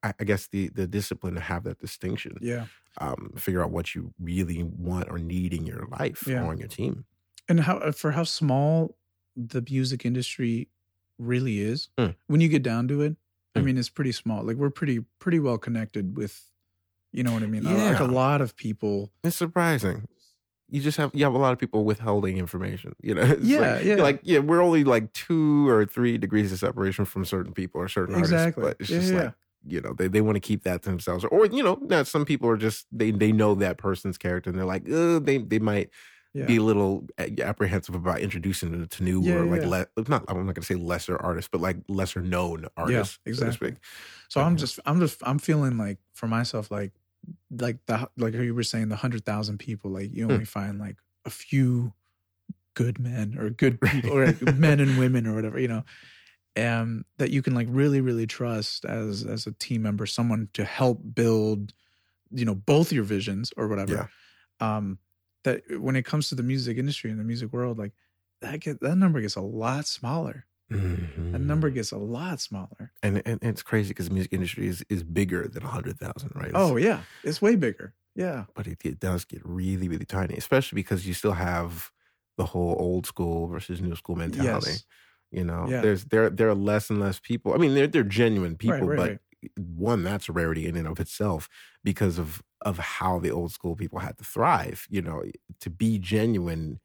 [0.04, 2.38] I, I guess the the discipline to have that distinction.
[2.42, 2.66] Yeah.
[3.00, 6.44] Um, figure out what you really want or need in your life Yeah.
[6.44, 7.06] or on your team.
[7.50, 8.96] And how uh, for how small
[9.36, 10.70] the music industry
[11.18, 12.16] really is, Mm.
[12.28, 13.16] when you get down to it,
[13.56, 13.64] I Mm.
[13.66, 14.44] mean it's pretty small.
[14.44, 16.52] Like we're pretty pretty well connected with
[17.12, 17.64] you know what I mean?
[17.64, 19.10] Like a lot of people.
[19.24, 20.08] It's surprising.
[20.68, 22.96] You just have you have a lot of people withholding information.
[23.02, 23.96] You know, It's Yeah, like, yeah.
[23.98, 27.88] Like yeah, we're only like two or three degrees of separation from certain people or
[27.88, 28.16] certain Exactly.
[28.16, 29.14] artists, but it's Yeah, just yeah.
[29.14, 29.34] like
[29.68, 32.26] you know they, they want to keep that to themselves, or you know, now some
[32.26, 35.60] people are just they they know that person's character and they're like, uh, they they
[35.60, 35.92] might
[36.34, 36.54] Yeah.
[36.54, 37.08] be a little
[37.40, 39.66] apprehensive about introducing them to new Yeah, or like yeah.
[39.66, 43.52] le- not I'm not gonna say lesser artists, but like lesser known artists, so to
[43.52, 43.54] exactly.
[43.54, 43.76] speak.
[44.30, 46.94] So I'm just I'm just I'm feeling like for myself like
[47.52, 50.38] like the like you were saying the hundred thousand people like you Hmm.
[50.38, 51.94] only find like a few
[52.76, 55.84] good men or good people or like men and women or whatever you know
[56.58, 60.66] um that you can like really really trust as as a team member someone to
[60.66, 61.74] help build
[62.32, 64.06] you know both your visions or whatever.
[64.60, 65.00] Um
[65.44, 67.94] that when it comes to the music industry and the music world like
[68.42, 71.42] that get that number gets a lot smaller that Mhm.
[71.42, 75.04] number gets a lot smaller and, and it's crazy because the music industry is is
[75.04, 76.50] bigger than a hundred thousand, right?
[76.50, 80.36] It's- oh yeah it's way bigger yeah but it, it does get really really tiny,
[80.36, 81.92] especially because you still have
[82.38, 84.72] the whole old school versus new school mentality.
[84.72, 84.86] Yes.
[85.32, 85.82] You know, Yeah.
[85.82, 87.54] there's there there are less and less people.
[87.54, 89.20] I mean, they're they're genuine people, right, but right.
[89.58, 91.48] one that's a rarity in and of itself
[91.84, 94.88] because of of how the old school people had to thrive.
[94.90, 95.24] You know,
[95.60, 96.80] to be genuine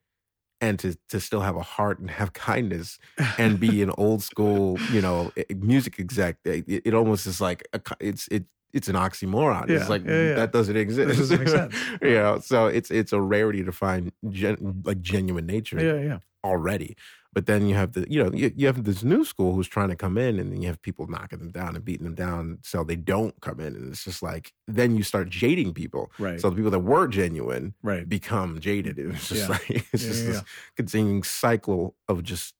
[0.60, 2.98] and to to still have a heart and have kindness
[3.38, 6.36] and be an old school, you know, music exec.
[6.44, 9.68] It, it almost is like a, it's it it's an oxymoron.
[9.68, 10.34] Yeah, it's like yeah, yeah.
[10.34, 11.18] that doesn't exist.
[11.18, 11.74] doesn't sense.
[12.02, 16.18] you know, so it's it's a rarity to find gen, like genuine nature yeah, yeah.
[16.44, 16.96] already.
[17.32, 19.88] But then you have the, you know, you, you have this new school who's trying
[19.90, 22.58] to come in, and then you have people knocking them down and beating them down,
[22.62, 26.10] so they don't come in, and it's just like then you start jading people.
[26.18, 26.40] Right.
[26.40, 28.08] So the people that were genuine right.
[28.08, 28.98] become jaded.
[28.98, 29.48] It's just Yeah.
[29.48, 30.42] like it's Yeah, just yeah, this
[30.76, 32.54] continuing cycle of just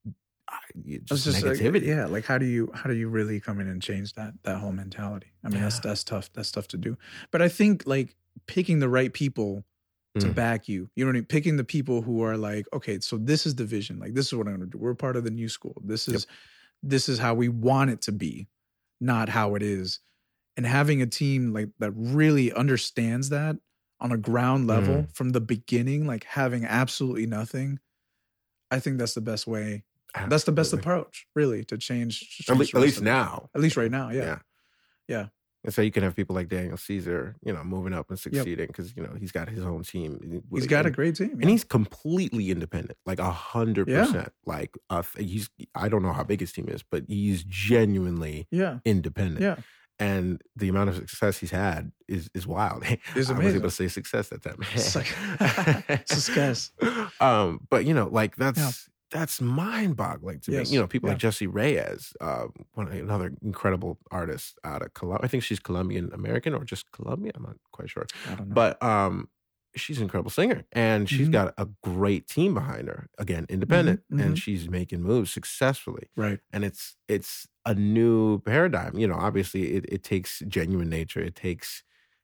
[1.04, 1.86] just, like, negativity.
[1.86, 4.58] yeah, like how do you how do you really come in and change that that
[4.58, 5.32] whole mentality?
[5.44, 6.30] I mean, that's that's tough.
[6.32, 6.96] That's tough to do.
[7.30, 9.64] But I think like picking the right people
[10.18, 10.34] to Mm.
[10.34, 10.90] back you.
[10.96, 11.24] You know what I mean?
[11.26, 13.98] Picking the people who are like, okay, so this is the vision.
[13.98, 14.78] Like this is what I'm gonna do.
[14.78, 15.80] We're part of the new school.
[15.84, 16.26] This is
[16.82, 18.48] this is how we want it to be,
[19.00, 20.00] not how it is.
[20.56, 23.56] And having a team like that really understands that
[24.00, 25.14] on a ground level Mm.
[25.14, 27.78] from the beginning, like having absolutely nothing,
[28.70, 29.84] I think that's the best way.
[30.28, 32.42] That's the best approach, really, to change.
[32.48, 33.48] At, le- at least now.
[33.54, 34.22] At least right now, yeah.
[34.24, 34.38] Yeah.
[35.06, 35.26] Yeah.
[35.62, 38.66] And so you can have people like Daniel Caesar, you know, moving up and succeeding
[38.68, 40.42] because you know he's got his own team.
[40.54, 41.32] He's got a great team.
[41.40, 44.32] and he's completely independent, like a hundred percent.
[44.46, 48.78] Like uh, he's, I don't know how big his team is, but he's genuinely yeah,
[48.86, 49.40] independent.
[49.42, 49.56] yeah.
[49.98, 52.84] And the amount of success he's had is is wild.
[52.88, 53.56] It's I was amazing.
[53.56, 54.58] able to say success at that.
[54.58, 56.70] Like- Success.
[57.20, 58.70] Um, but you know, like that's Yeah.
[59.10, 60.70] That's mind boggling to Yes.
[60.70, 60.74] me.
[60.74, 61.14] You know, people Yeah.
[61.14, 65.24] like Jessie Reyez, uh, one another incredible artist out of Colombia.
[65.24, 67.32] I think she's Colombian American or just Colombia.
[67.34, 68.06] I'm not quite sure.
[68.24, 68.54] I don't know.
[68.54, 69.28] But um,
[69.74, 71.32] she's an incredible singer, and she's Mhm.
[71.32, 73.08] got a great team behind her.
[73.18, 74.20] Again, independent, mhm.
[74.24, 76.08] and she's making moves successfully.
[76.16, 78.96] right, And it's it's a new paradigm.
[78.98, 81.20] You know, obviously, it, it takes genuine nature.
[81.20, 81.82] It takes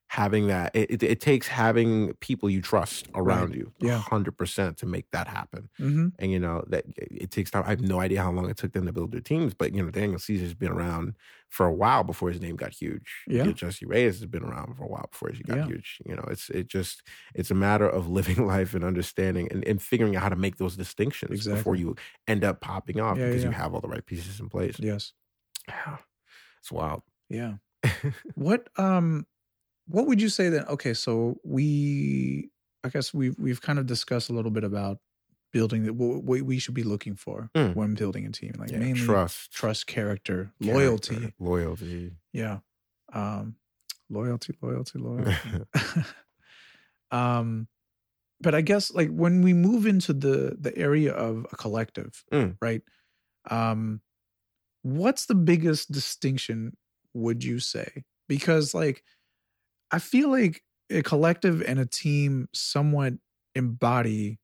[0.08, 0.74] having that.
[0.74, 3.98] It, it, it takes having people you trust around you, Yeah.
[3.98, 5.68] hundred percent, to make that happen.
[5.78, 7.64] hmm And you know that it takes time.
[7.66, 9.82] I have no idea how long it took them to build their teams, but you
[9.82, 11.16] know Daniel Caesar's been around
[11.48, 13.26] for a while before his name got huge.
[13.26, 13.42] Yeah.
[13.42, 15.66] You know, Jessie Reyez has been around for a while before he got Yeah.
[15.66, 15.98] huge.
[16.06, 17.02] You know, it's it just
[17.34, 20.56] it's a matter of living life and understanding and, and figuring out how to make
[20.56, 24.06] those distinctions before you end up popping off Yeah, because you have all the right
[24.06, 24.78] pieces in place.
[24.78, 25.12] yes,
[25.68, 25.98] Yeah,
[26.60, 27.02] it's wild.
[27.28, 27.56] yeah.
[28.34, 29.26] what um,
[29.86, 30.64] what would you say then?
[30.66, 32.50] Okay, so we,
[32.84, 34.98] I guess we've we've kind of discussed a little bit about
[35.52, 37.74] building that what we, we should be looking for Mm.
[37.74, 41.32] when building a team, like Yeah, mainly trust, trust, character, character, loyalty.
[41.38, 42.12] loyalty.
[42.32, 42.58] Yeah.
[43.12, 43.56] Um
[44.10, 45.32] loyalty, loyalty, loyalty.
[47.10, 47.68] um
[48.40, 52.56] but I guess like when we move into the the area of a collective, Mm.
[52.60, 52.82] right?
[53.50, 54.00] Um
[54.82, 56.76] what's the biggest distinction
[57.14, 58.04] would you say?
[58.28, 59.02] Because like
[59.90, 63.14] I feel like a collective and a team somewhat
[63.54, 64.38] embody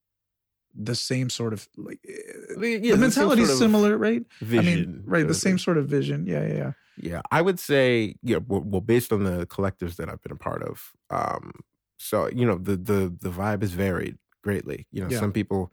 [0.75, 4.25] the same sort of like eh, Yeah, the mentality sort of similar, right?
[4.41, 6.27] Vision, I mean, right, the same sort of vision.
[6.27, 6.73] Yeah, yeah, yeah.
[6.97, 10.37] Yeah, I would say, yeah, well, well, based on the collectives that I've been a
[10.37, 11.53] part of, um,
[11.99, 14.87] so you know, the the the vibe is varied greatly.
[14.93, 15.19] You know, Yeah.
[15.19, 15.73] some people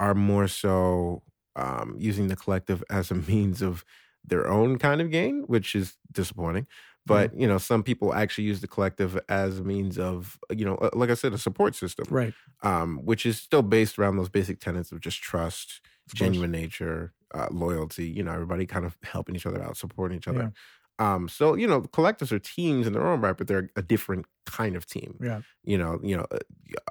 [0.00, 1.22] are more so
[1.56, 3.84] um, using the collective as a means of
[4.24, 6.66] their own kind of gain, which is disappointing.
[7.08, 10.76] But you know, some people actually use the collective as a means of, you know,
[10.76, 12.34] uh, like I said, a support system, Right.
[12.62, 17.14] um, which is still based around those basic tenets of just trust, Of genuine nature,
[17.34, 18.08] uh, loyalty.
[18.08, 20.52] You know, everybody kind of helping each other out, supporting each other.
[20.98, 24.26] Um, so you know, collectives are teams in their own right, but they're a different
[24.46, 25.18] kind of team.
[25.22, 25.42] Yeah.
[25.62, 26.26] You know, you know,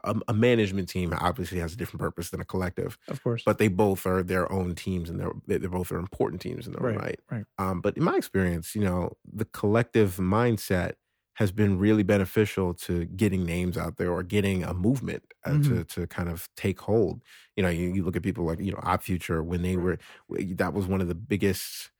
[0.04, 3.43] a, a management team obviously has a different purpose than a collective, Of course.
[3.46, 6.74] but they both are their own teams, and they're they both are important teams in
[6.74, 7.20] their own Right, right.
[7.32, 7.46] right.
[7.58, 10.93] Um, but in my experience, you know, the collective mindset
[11.36, 15.78] has been really beneficial to getting names out there or getting a movement uh, Mm-hmm.
[15.80, 17.22] to to kind of take hold.
[17.56, 19.98] You know, you, you look at people like you know Odd Future when they were
[20.30, 21.91] that was one of the biggest.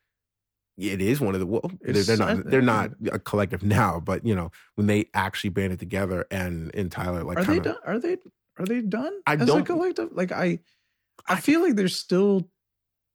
[0.78, 4.24] It is one of the well, they're, they're not they're not a collective now, but
[4.26, 7.78] you know when they actually banded together and in Tyler like are they done?
[7.86, 8.18] Are they
[8.60, 9.12] are they done?
[9.26, 10.10] I as a don't- collective.
[10.12, 10.60] Like I,
[11.28, 12.50] I I- feel like there's still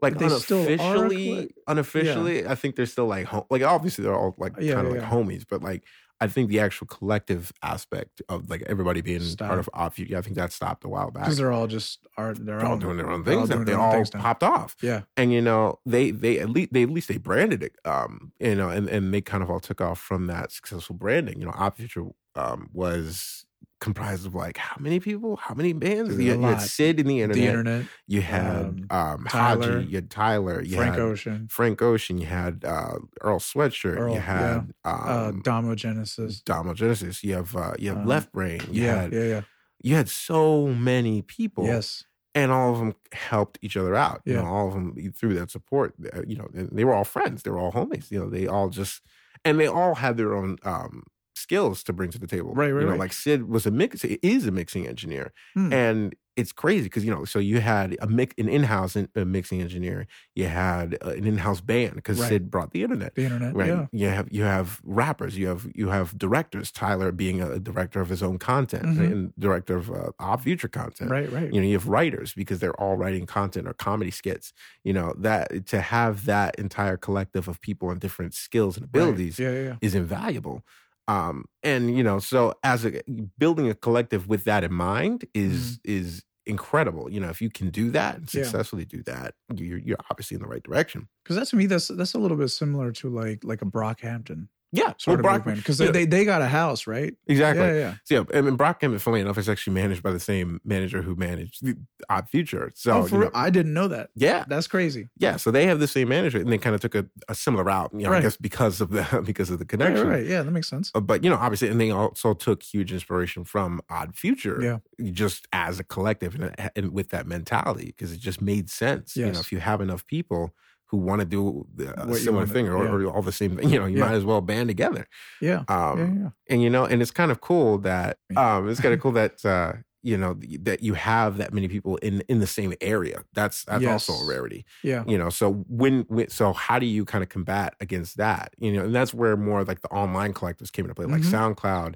[0.00, 4.02] like they still a unofficially, collect- unofficially, I think they're still like home, like obviously
[4.02, 5.16] they're all like Yeah, kind of yeah, like yeah.
[5.16, 5.84] homies, but like
[6.22, 10.36] I think the actual collective aspect of like everybody being part of Future, I think
[10.36, 11.24] that stopped a while back.
[11.24, 13.58] because they're all just are they're They're all all doing their own they're all things.
[13.58, 13.64] now.
[13.64, 15.02] They all things popped off, Yeah.
[15.16, 18.54] and you know they they at least they at least they branded it, um, you
[18.54, 21.40] know, and and they kind of all took off from that successful branding.
[21.40, 22.04] You know, Odd Future
[22.36, 23.44] um was
[23.82, 26.16] comprised of like how many people, how many bands?
[26.18, 26.60] You, had- you had.
[26.62, 27.36] Syd in the internet.
[27.36, 29.88] the internet, You had um, Tyler, Hodgy.
[29.90, 30.62] You had Tyler.
[30.62, 32.16] You Frank had Ocean, Frank Ocean.
[32.18, 33.98] You had uh, Earl Sweatshirt.
[33.98, 36.40] Earl, you had uh, um, Domo Genesis.
[36.40, 37.22] Domo Genesis.
[37.24, 38.60] You have uh, you have Um, Left Brain.
[38.70, 39.40] You Yeah, had yeah, yeah.
[39.82, 41.66] you had so many people.
[41.66, 42.04] Yes.
[42.34, 44.22] and all of them helped each other out.
[44.24, 44.42] You Yeah.
[44.42, 45.94] know, all of them through that support.
[46.14, 47.42] uh, You know, they were all friends.
[47.42, 48.10] They were all homies.
[48.10, 49.02] You know, they all just
[49.44, 51.02] and they all had their own um,
[51.42, 52.52] skills to bring to the table.
[52.54, 53.00] Right, right, You know, right.
[53.06, 54.04] like Syd was a mix.
[54.04, 55.72] Is a mixing engineer, Hmm.
[55.72, 57.26] and it's crazy because you know.
[57.26, 60.06] So you had a mix, an in-house in, a mixing engineer.
[60.34, 62.28] You had uh, an in-house band because Right.
[62.30, 63.14] Syd brought the internet.
[63.14, 63.54] The internet.
[63.54, 63.68] Right.
[63.68, 63.86] Yeah.
[63.92, 65.36] You have you have rappers.
[65.36, 66.72] You have you have directors.
[66.72, 69.12] Tyler being a director of his own content Mhm.
[69.12, 71.52] and director of uh, Future content Right, right.
[71.52, 74.46] you know you have writers because they're all writing content or comedy skits
[74.88, 79.02] you know that to have that entire collective of people and different skills and Right.
[79.02, 79.76] abilities Yeah, yeah, yeah.
[79.82, 80.64] is invaluable
[81.08, 83.02] um and you know so as a
[83.38, 87.70] building a collective with that in mind is is incredible you know if you can
[87.70, 88.38] do that and Mm-hmm.
[88.38, 88.44] Yeah.
[88.44, 91.88] successfully do that you're, you're obviously in the right direction Because that to me, that's
[91.88, 95.78] that's a little bit similar to like like a Brockhampton yeah sort of Brock- because
[95.80, 97.14] yeah, they, they got a house, right?
[97.26, 97.94] exactly Yeah, yeah.
[98.04, 101.14] So, yeah, I mean, Brockhampton, funny enough, is actually managed by the same manager who
[101.14, 101.62] managed
[102.08, 102.72] Odd Future.
[102.74, 103.30] So, oh, you know.
[103.34, 104.10] I didn't know that.
[104.14, 105.08] yeah, That's crazy.
[105.18, 107.64] Yeah, so they have the same manager, and they kind of took a, a similar
[107.64, 107.90] route.
[107.92, 110.08] You know, I guess because of the because of the connection.
[110.08, 110.26] right, right.
[110.26, 110.90] Yeah, that makes sense.
[110.94, 115.10] Uh, But you know, obviously, and they also took huge inspiration from Odd Future, Yeah.
[115.12, 119.16] just as a collective and, and with that mentality, because it just made sense.
[119.16, 120.54] You know, if you have enough people
[120.92, 122.86] who want to do a What similar thing or, yeah.
[122.86, 124.06] or all the same thing, you know, you Yeah.
[124.06, 125.08] might as well band together.
[125.40, 125.64] Yeah.
[125.68, 126.30] Um, yeah, yeah.
[126.48, 129.44] and you know, and it's kind of cool that um, it's kind of cool that
[129.44, 133.24] uh, you know that you have that many people in in the same area.
[133.34, 135.04] That's that's also a rarity Yeah.
[135.06, 138.72] you know so when, when so how do you kind of combat against that you
[138.72, 141.30] know and that's where more like the online collectors came into play like Mhm.
[141.56, 141.94] soundcloud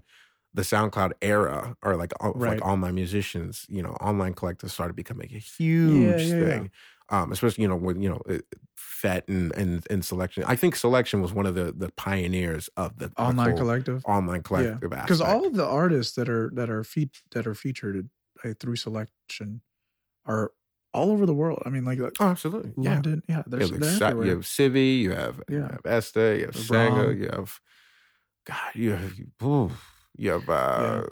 [0.54, 2.60] the soundcloud era or like Right.
[2.60, 6.64] like online musicians you know online collectors started becoming a huge yeah, yeah.
[6.64, 6.70] thing
[7.10, 8.38] um especially you know when you know uh,
[9.00, 12.98] FET and and and Soulection i think Soulection was one of the the pioneers of
[13.00, 14.02] the, Online collective.
[14.06, 15.30] online collective Because aspect.
[15.36, 18.08] all of the artists that are that are fe- that are featured
[18.44, 19.60] uh, through Soulection
[20.24, 20.52] are
[20.94, 21.62] all over the world.
[21.66, 23.22] I mean, like, like oh absolutely London.
[23.28, 26.46] Yeah, Yeah, there's like they're Sa- you have Civi, you have, you have Esther, you
[26.46, 26.56] have
[27.20, 27.60] you have
[28.46, 29.70] God, you have ooh,
[30.16, 31.02] you have uh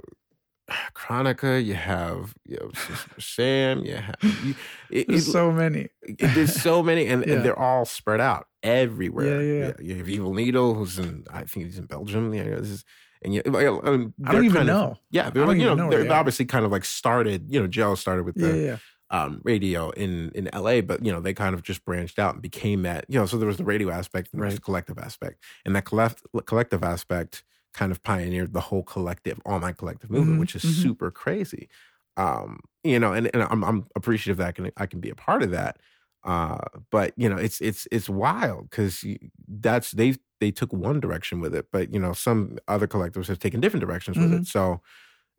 [0.95, 4.55] Chronica, you have you have Sister Sam, you have you,
[4.91, 5.89] it, There's it- so many.
[6.03, 7.35] it- there's so many, and, Yeah.
[7.35, 9.43] and they're all spread out everywhere.
[9.43, 9.73] Yeah, yeah.
[9.81, 12.33] You have Evil Needle, who's in I think he's in Belgium.
[12.33, 12.85] Yeah, this is.
[13.23, 14.97] And yeah, well, um, I don't even kind of- know.
[15.11, 16.19] yeah, they're like, you know, know they're where they are.
[16.21, 17.47] obviously kind of like started.
[17.49, 18.77] You know, Joe started with the yeah.
[19.11, 22.43] um, radio in in LA, but you know they kind of just branched out and
[22.43, 23.05] became that.
[23.09, 24.53] You know, so there was the radio aspect and Right.
[24.55, 27.45] the collective aspect, and that collect, collective aspect
[27.75, 30.95] kind of pioneered the whole collective all my collective movement, Mhm, which is mhm.
[30.95, 31.68] super crazy.
[32.16, 35.14] Um, you know, and, and I'm I'm appreciative that I can I can be a
[35.14, 35.81] part of that.
[36.25, 36.59] Uh,
[36.91, 39.05] but you know, it's it's it's wild because
[39.49, 43.39] that's they they took one direction with it, but you know, some other collectives have
[43.39, 44.33] taken different directions with Mm-hmm.
[44.33, 44.47] it.
[44.47, 44.81] So,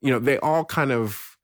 [0.02, 1.38] you know, they all kind of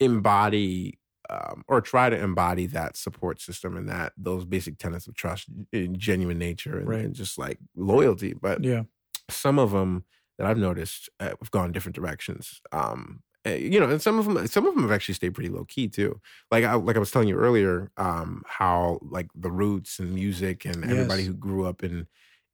[0.00, 0.98] embody
[1.30, 5.48] um, or try to embody that support system and that those basic tenets of trust,
[5.72, 7.00] in genuine nature, and, Right.
[7.00, 8.34] and just like loyalty.
[8.34, 8.84] But Yeah.
[9.30, 10.04] some of them
[10.38, 12.60] that I've noticed uh, have gone different directions.
[12.72, 15.50] Um, uh, you know, and some of them, some of them have actually stayed pretty
[15.50, 16.20] low key too.
[16.50, 20.64] Like I, like I was telling you earlier, um, how like the roots and music
[20.64, 22.06] and everybody who grew up in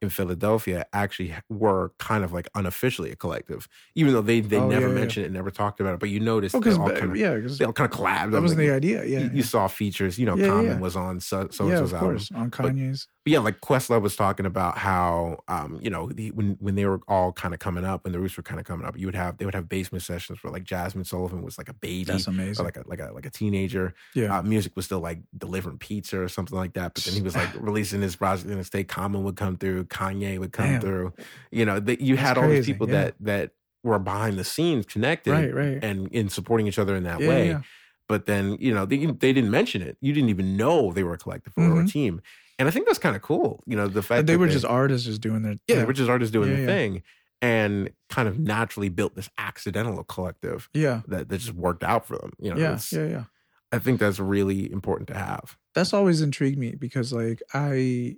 [0.03, 4.69] in Philadelphia actually were kind of like unofficially a collective, even though they they Oh,
[4.69, 4.95] never yeah, yeah.
[5.01, 6.01] mentioned it, never talked about it.
[6.01, 8.33] But you noticed Oh, they all kind of yeah, they all kind of collabed.
[8.33, 9.05] that was like, the idea.
[9.05, 10.79] Yeah, you, you saw features, you know, Yeah, Common yeah.
[10.81, 12.09] was on so so yeah, so's album.
[12.11, 13.09] course on Kanye's.
[13.25, 16.85] But yeah, like Questlove was talking about how, um, you know, the, when when they
[16.85, 19.07] were all kind of coming up, when the Roots were kind of coming up, you
[19.07, 22.05] would have they would have basement sessions where like Jazmine Sullivan was like a baby,
[22.05, 22.63] That's or amazing.
[22.65, 23.95] like a like a like a teenager.
[24.15, 26.93] yeah, Uh, music was still like delivering pizza or something like that.
[26.93, 28.89] But then he was like releasing his project in the state.
[28.89, 30.81] Common would come through, Kanye would come Damn.
[30.83, 31.13] through.
[31.51, 33.05] You know, that you That's had all these people yeah.
[33.05, 33.51] that that
[33.83, 35.79] were behind the scenes connected, right, right.
[35.83, 37.61] and in supporting each other in that yeah, way yeah.
[38.09, 39.97] but then you know they they didn't mention it.
[40.03, 41.91] You didn't even know they were a collective or a Mhm.
[41.91, 42.23] team,
[42.59, 43.63] and I think that's kind of cool.
[43.67, 45.93] You know, the fact But they were just artists, just doing their yeah, they were
[45.93, 46.67] just artists doing Yeah, the yeah.
[46.67, 47.03] thing,
[47.43, 52.17] and kind of naturally built this accidental collective yeah, that, that just worked out for
[52.17, 52.33] them.
[52.39, 53.25] You know, yeah, yeah, yeah.
[53.73, 55.57] I think that's really important to have.
[55.75, 58.17] That's always intrigued me because, like, I,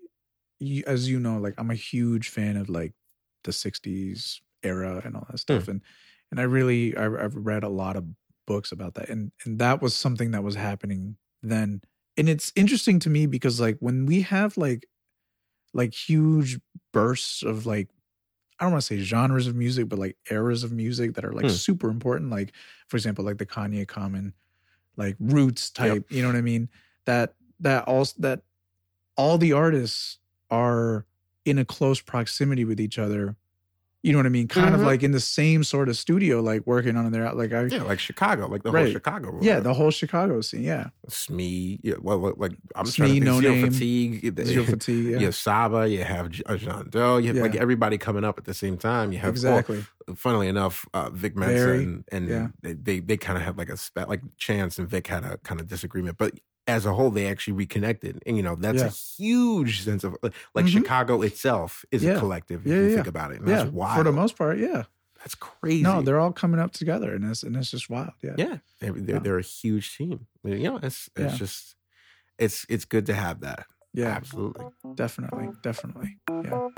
[0.61, 2.93] you, as you know, like, I'm a huge fan of like
[3.45, 5.37] the '60s era and all that hmm.
[5.37, 5.81] stuff, and
[6.31, 8.05] and I really, I, I've read a lot of
[8.47, 11.81] books about that, and and that was something that was happening then,
[12.17, 14.87] and it's interesting to me because, like, when we have like,
[15.75, 16.61] like huge
[16.93, 17.91] bursts of like
[18.61, 21.33] I don't want to say genres of music, but like eras of music that are
[21.33, 21.51] like Hmm.
[21.51, 22.31] super important.
[22.31, 22.55] Like,
[22.89, 24.35] for example, like the Kanye Common,
[24.97, 26.07] like roots type.
[26.11, 26.71] You know what I mean?
[27.07, 28.43] That that all that
[29.17, 30.19] all the artists
[30.51, 31.07] are
[31.45, 33.37] in a close proximity with each other.
[34.07, 34.47] You know what I mean?
[34.47, 34.87] Kind of Mhm.
[34.87, 37.99] like in the same sort of studio, like working on their like I Yeah, like
[37.99, 38.93] Chicago, like the whole Right.
[38.93, 39.37] Chicago.
[39.43, 40.63] yeah, the whole Chicago scene.
[40.63, 41.81] Yeah, Smee.
[41.83, 43.25] Yeah, well, like I'm Smee, trying to think.
[43.25, 44.45] No Zero Name, fatigue.
[44.47, 45.07] Zero Fatigue.
[45.07, 48.39] Yeah, You have Saba, you have uh, Jean Deaux, you have like everybody coming up
[48.39, 49.11] at the same time.
[49.11, 49.85] You have, exactly.
[50.07, 52.47] well, funnily enough, uh, Vic Mensa and, and yeah.
[52.63, 55.39] they, they, they kind of had like a spat, like Chance and Vic had a
[55.39, 56.33] kind of disagreement, but
[56.67, 58.23] as a whole, they actually reconnected.
[58.27, 58.87] And, you know, that's Yeah.
[58.87, 60.17] a huge sense of
[60.55, 60.69] like Mhm.
[60.69, 62.13] Chicago itself is Yeah.
[62.17, 63.39] a collective if Yeah, you think about it.
[63.41, 63.97] And Yeah, that's wild.
[63.99, 64.85] for the most part, yeah.
[65.19, 65.83] that's crazy.
[65.83, 68.13] No, they're all coming up together, and it's and it's just wild.
[68.23, 69.23] Yeah, yeah, they're, they're, Yeah.
[69.23, 70.27] they're a huge team.
[70.45, 71.75] You know, it's, it's just,
[72.39, 73.67] it's, it's good to have that.
[73.93, 74.67] yeah, Absolutely.
[74.95, 76.19] definitely, definitely.
[76.31, 76.69] Yeah.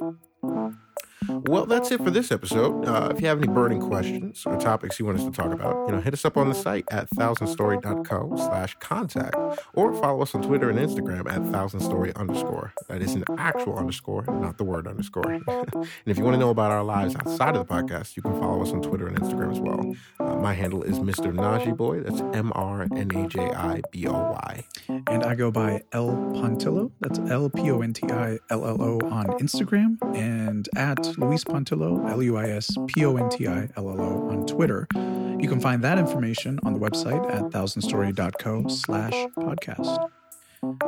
[1.29, 2.87] Well, that's it for this episode.
[2.87, 5.87] Uh, if you have any burning questions or topics you want us to talk about,
[5.87, 9.37] you know, hit us up on the site at thousandstory.co slash contact
[9.75, 12.73] or follow us on Twitter and Instagram at thousandstory underscore.
[12.89, 15.33] That is an actual underscore, not the word underscore.
[15.49, 18.39] and if you want to know about our lives outside of the podcast, you can
[18.41, 19.97] follow us on Twitter and Instagram as well.
[20.21, 21.33] Uh, my handle is Mr.
[21.35, 22.01] Najee Boy.
[22.01, 24.65] That's M R N A J I B O Y.
[24.89, 26.91] And I go by L Pontillo.
[27.01, 30.88] That's L P O N T I L L O on Instagram and at
[31.19, 34.47] Luis Pontillo, L U I S P O N T I L L O on
[34.47, 34.87] Twitter.
[34.95, 40.11] You can find that information on the website at thousandstory.co slash podcast.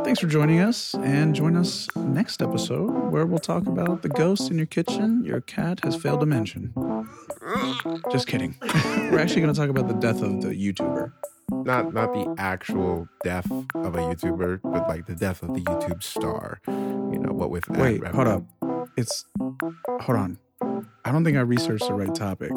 [0.02, 4.50] Thanks for joining us and join us next episode where we'll talk about the ghost
[4.50, 6.72] in your kitchen your cat has failed to mention.
[8.10, 8.56] Just kidding.
[8.62, 11.12] We're actually going to talk about the death of the YouTuber.
[11.52, 16.02] Not not the actual death of a YouTuber, but like the death of the YouTube
[16.02, 16.60] star.
[16.66, 19.24] You know, what with Wait, hold up it's
[20.00, 20.38] hold on.
[21.04, 22.52] I don't think I researched the right topic.